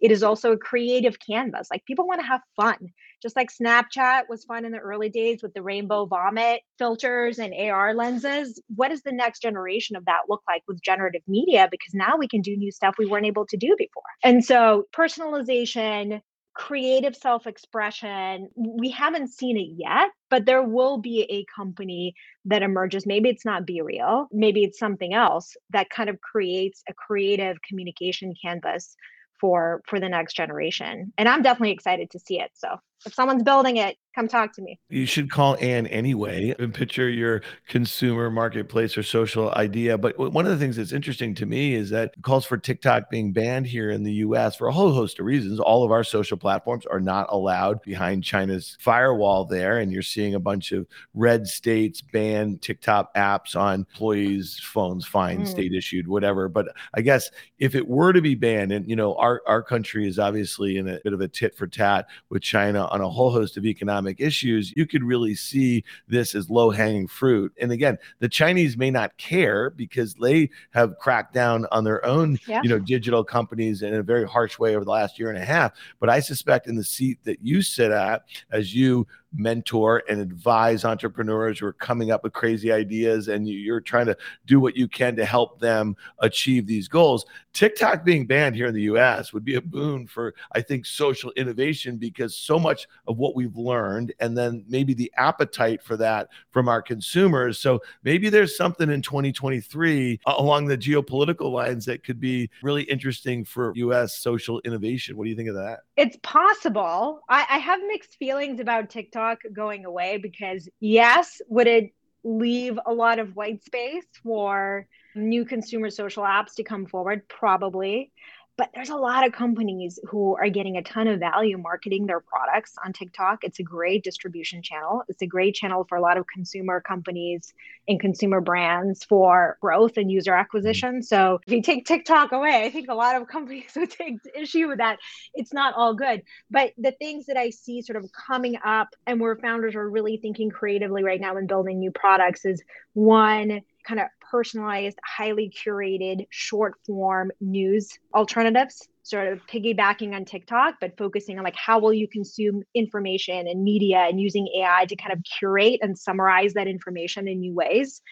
[0.00, 1.68] It is also a creative canvas.
[1.70, 2.76] Like people want to have fun.
[3.22, 7.54] Just like Snapchat was fun in the early days with the rainbow vomit filters and
[7.54, 8.60] AR lenses.
[8.74, 11.68] What does the next generation of that look like with generative media?
[11.70, 14.02] Because now we can do new stuff we weren't able to do before.
[14.22, 16.20] And so personalization,
[16.54, 22.62] creative self expression, we haven't seen it yet, but there will be a company that
[22.62, 23.06] emerges.
[23.06, 28.34] Maybe it's not BeReal, maybe it's something else that kind of creates a creative communication
[28.40, 28.96] canvas
[29.40, 32.76] for for the next generation and i'm definitely excited to see it so
[33.06, 34.78] if someone's building it come talk to me.
[34.88, 39.98] You should call Ann anyway and picture your consumer marketplace or social idea.
[39.98, 43.32] But one of the things that's interesting to me is that calls for TikTok being
[43.32, 45.58] banned here in the US for a whole host of reasons.
[45.58, 49.78] All of our social platforms are not allowed behind China's firewall there.
[49.78, 55.42] And you're seeing a bunch of red states ban TikTok apps on employees' phones, fine,
[55.42, 55.48] mm.
[55.48, 56.48] state issued, whatever.
[56.48, 60.06] But I guess if it were to be banned, and you know, our, our country
[60.06, 63.32] is obviously in a bit of a tit for tat with China on a whole
[63.32, 67.52] host of economic issues, you could really see this as low hanging fruit.
[67.60, 72.38] And again, the Chinese may not care because they have cracked down on their own,
[72.46, 72.60] yeah.
[72.62, 75.44] you know, digital companies in a very harsh way over the last year and a
[75.44, 75.72] half.
[75.98, 80.84] But I suspect in the seat that you sit at, as you mentor and advise
[80.84, 84.16] entrepreneurs who are coming up with crazy ideas and you're trying to
[84.46, 87.26] do what you can to help them achieve these goals.
[87.52, 91.32] TikTok being banned here in the US would be a boon for, I think, social
[91.32, 96.28] innovation because so much of what we've learned and then maybe the appetite for that
[96.50, 97.58] from our consumers.
[97.58, 103.44] So maybe there's something in 2023 along the geopolitical lines that could be really interesting
[103.44, 105.16] for US social innovation.
[105.16, 105.80] What do you think of that?
[105.96, 107.20] It's possible.
[107.28, 112.78] I, I have mixed feelings about TikTok TikTok going away because, yes, would it leave
[112.86, 117.28] a lot of white space for new consumer social apps to come forward?
[117.28, 118.12] Probably
[118.56, 122.20] but there's a lot of companies who are getting a ton of value marketing their
[122.20, 123.42] products on TikTok.
[123.42, 125.02] It's a great distribution channel.
[125.08, 127.52] It's a great channel for a lot of consumer companies
[127.88, 130.40] and consumer brands for growth and user mm-hmm.
[130.40, 131.02] acquisition.
[131.02, 134.68] So if you take TikTok away, I think a lot of companies would take issue
[134.68, 134.98] with that.
[135.34, 136.22] It's not all good.
[136.50, 140.16] But the things that I see sort of coming up and where founders are really
[140.16, 146.26] thinking creatively right now and building new products is one, kind of personalized, highly curated,
[146.28, 151.94] short form news alternatives, sort of piggybacking on TikTok, but focusing on like how will
[151.94, 156.66] you consume information and media and using AI to kind of curate and summarize that
[156.66, 158.02] information in new ways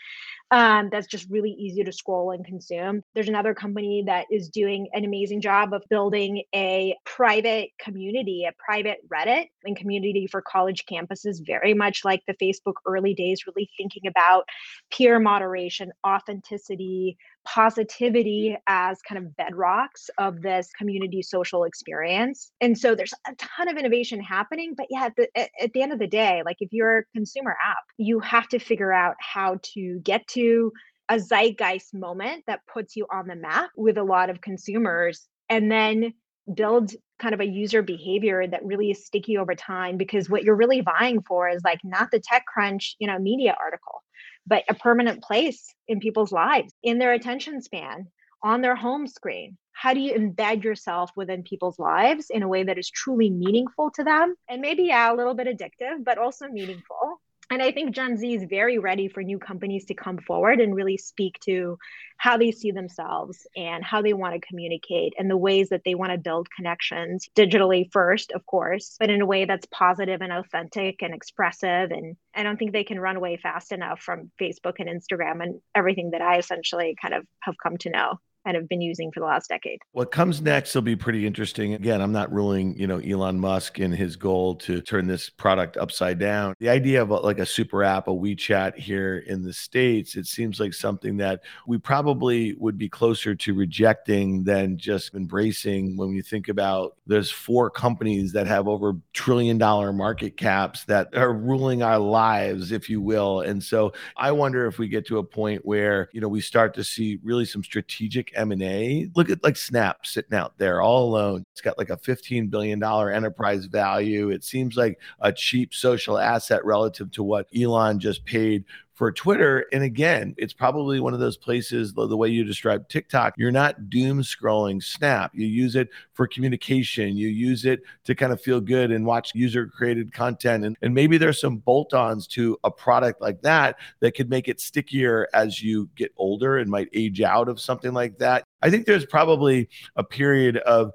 [0.53, 3.03] um, that's just really easy to scroll and consume.
[3.15, 8.53] There's another company that is doing an amazing job of building a private community, a
[8.63, 13.71] private Reddit and community for college campuses, very much like the Facebook early days, really
[13.79, 14.45] thinking about
[14.91, 22.53] peer moderation, authenticity, positivity as kind of bedrocks of this community social experience.
[22.61, 24.75] And so there's a ton of innovation happening.
[24.77, 27.57] But yeah, at the, at the end of the day, like if you're a consumer
[27.65, 30.73] app, you have to figure out how to get to
[31.09, 35.71] a zeitgeist moment that puts you on the map with a lot of consumers and
[35.71, 36.15] then
[36.53, 40.57] build kind of a user behavior that really is sticky over time because what you're
[40.57, 44.03] really vying for is like not the TechCrunch, you know, media article
[44.47, 48.09] but a permanent place in people's lives, in their attention span,
[48.43, 49.57] on their home screen.
[49.73, 53.91] How do you embed yourself within people's lives in a way that is truly meaningful
[53.93, 54.35] to them?
[54.49, 57.21] And maybe, yeah, a little bit addictive, but also meaningful.
[57.53, 60.75] And I think Gen Z is very ready for new companies to come forward and
[60.75, 61.77] really speak to
[62.17, 65.95] how they see themselves and how they want to communicate and the ways that they
[65.95, 70.33] want to build connections digitally first, of course, but in a way that's positive and
[70.33, 71.91] authentic and expressive.
[71.91, 75.61] And I don't think they can run away fast enough from Facebook and Instagram and
[75.75, 79.21] everything that I essentially kind of have come to know and have been using for
[79.21, 79.79] the last decade.
[79.93, 81.75] What comes next will be pretty interesting.
[81.75, 85.77] Again, I'm not ruling, you know, Elon Musk and his goal to turn this product
[85.77, 86.55] upside down.
[86.59, 90.27] The idea of a, like a super app, a WeChat here in the States, it
[90.27, 96.11] seems like something that we probably would be closer to rejecting than just embracing when
[96.11, 101.33] you think about there's four companies that have over trillion dollar market caps that are
[101.33, 103.41] ruling our lives, if you will.
[103.43, 106.75] And so I wonder if we get to a point where, you know, we start
[106.75, 111.45] to see really some strategic M&A, look at like Snap sitting out there all alone.
[111.53, 114.31] It's got like a $15 billion enterprise value.
[114.31, 118.65] It seems like a cheap social asset relative to what Elon just paid
[118.95, 119.67] for Twitter.
[119.73, 123.89] And again, it's probably one of those places, the, way you describe TikTok, you're not
[123.89, 125.33] doom scrolling Snap.
[125.35, 129.35] You use it for communication, you use it to kind of feel good and watch
[129.35, 130.65] user created content.
[130.65, 134.49] And, and maybe there's some bolt ons to a product like that that could make
[134.49, 138.45] it stickier as you get older and might age out of something like that.
[138.61, 140.93] I think there's probably a period of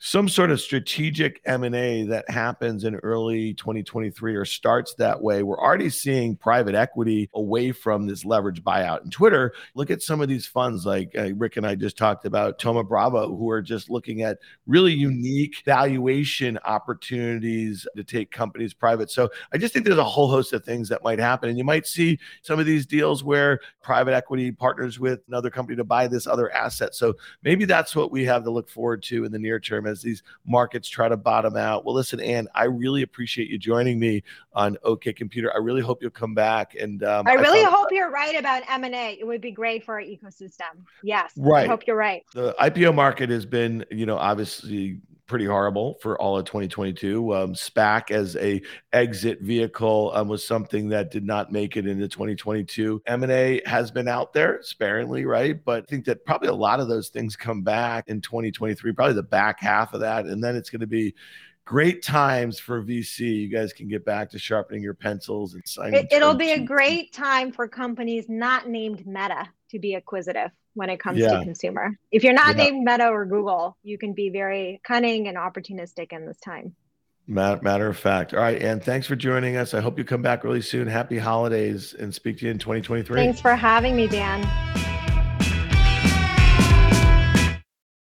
[0.00, 5.42] some sort of strategic M&A that happens in early 2023 or starts that way.
[5.42, 9.02] We're already seeing private equity away from this leverage buyout.
[9.02, 12.26] And Twitter, look at some of these funds like uh, Rick and I just talked
[12.26, 18.72] about Thoma Bravo who are just looking at really unique valuation opportunities to take companies
[18.72, 19.10] private.
[19.10, 21.64] So I just think there's a whole host of things that might happen and you
[21.64, 26.06] might see some of these deals where private equity partners with another company to buy
[26.06, 26.94] this other asset.
[26.94, 30.02] So maybe that's what we have to look forward to in the near term as
[30.02, 31.84] these markets try to bottom out.
[31.84, 34.22] Well, listen, Ann, I really appreciate you joining me
[34.52, 35.52] on OK Computer.
[35.54, 36.76] I really hope you'll come back.
[36.78, 39.18] And um, I really I hope you're right about M and A.
[39.18, 40.84] It would be great for our ecosystem.
[41.02, 41.64] Yes, right.
[41.64, 42.24] I hope you're right.
[42.34, 47.34] The IPO market has been, you know, obviously pretty horrible for all of 2022.
[47.34, 48.60] Um, SPAC as a
[48.92, 53.02] exit vehicle um, was something that did not make it into 2022.
[53.06, 55.62] M&A has been out there sparingly, right?
[55.64, 59.14] But I think that probably a lot of those things come back in 2023, probably
[59.14, 60.24] the back half of that.
[60.24, 61.14] And then it's going to be
[61.64, 63.42] great times for VC.
[63.42, 66.08] You guys can get back to sharpening your pencils and signing.
[66.10, 70.90] It, will be a great time for companies not named Meta to be acquisitive when
[70.90, 71.38] it comes yeah.
[71.38, 71.98] to consumer.
[72.10, 72.64] If you're not yeah.
[72.64, 76.74] named Meta or Google, you can be very cunning and opportunistic in this time.
[77.26, 78.32] Matter of fact.
[78.32, 78.60] All right.
[78.62, 79.74] And thanks for joining us.
[79.74, 80.88] I hope you come back really soon.
[80.88, 83.16] Happy holidays and speak to you in 2023.
[83.16, 84.48] Thanks for having me, Dan.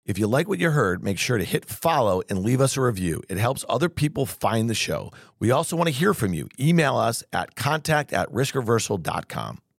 [0.03, 2.81] If you like what you heard, make sure to hit follow and leave us a
[2.81, 3.21] review.
[3.29, 5.11] It helps other people find the show.
[5.39, 6.49] We also want to hear from you.
[6.59, 9.61] Email us at contact at riskreversal.com.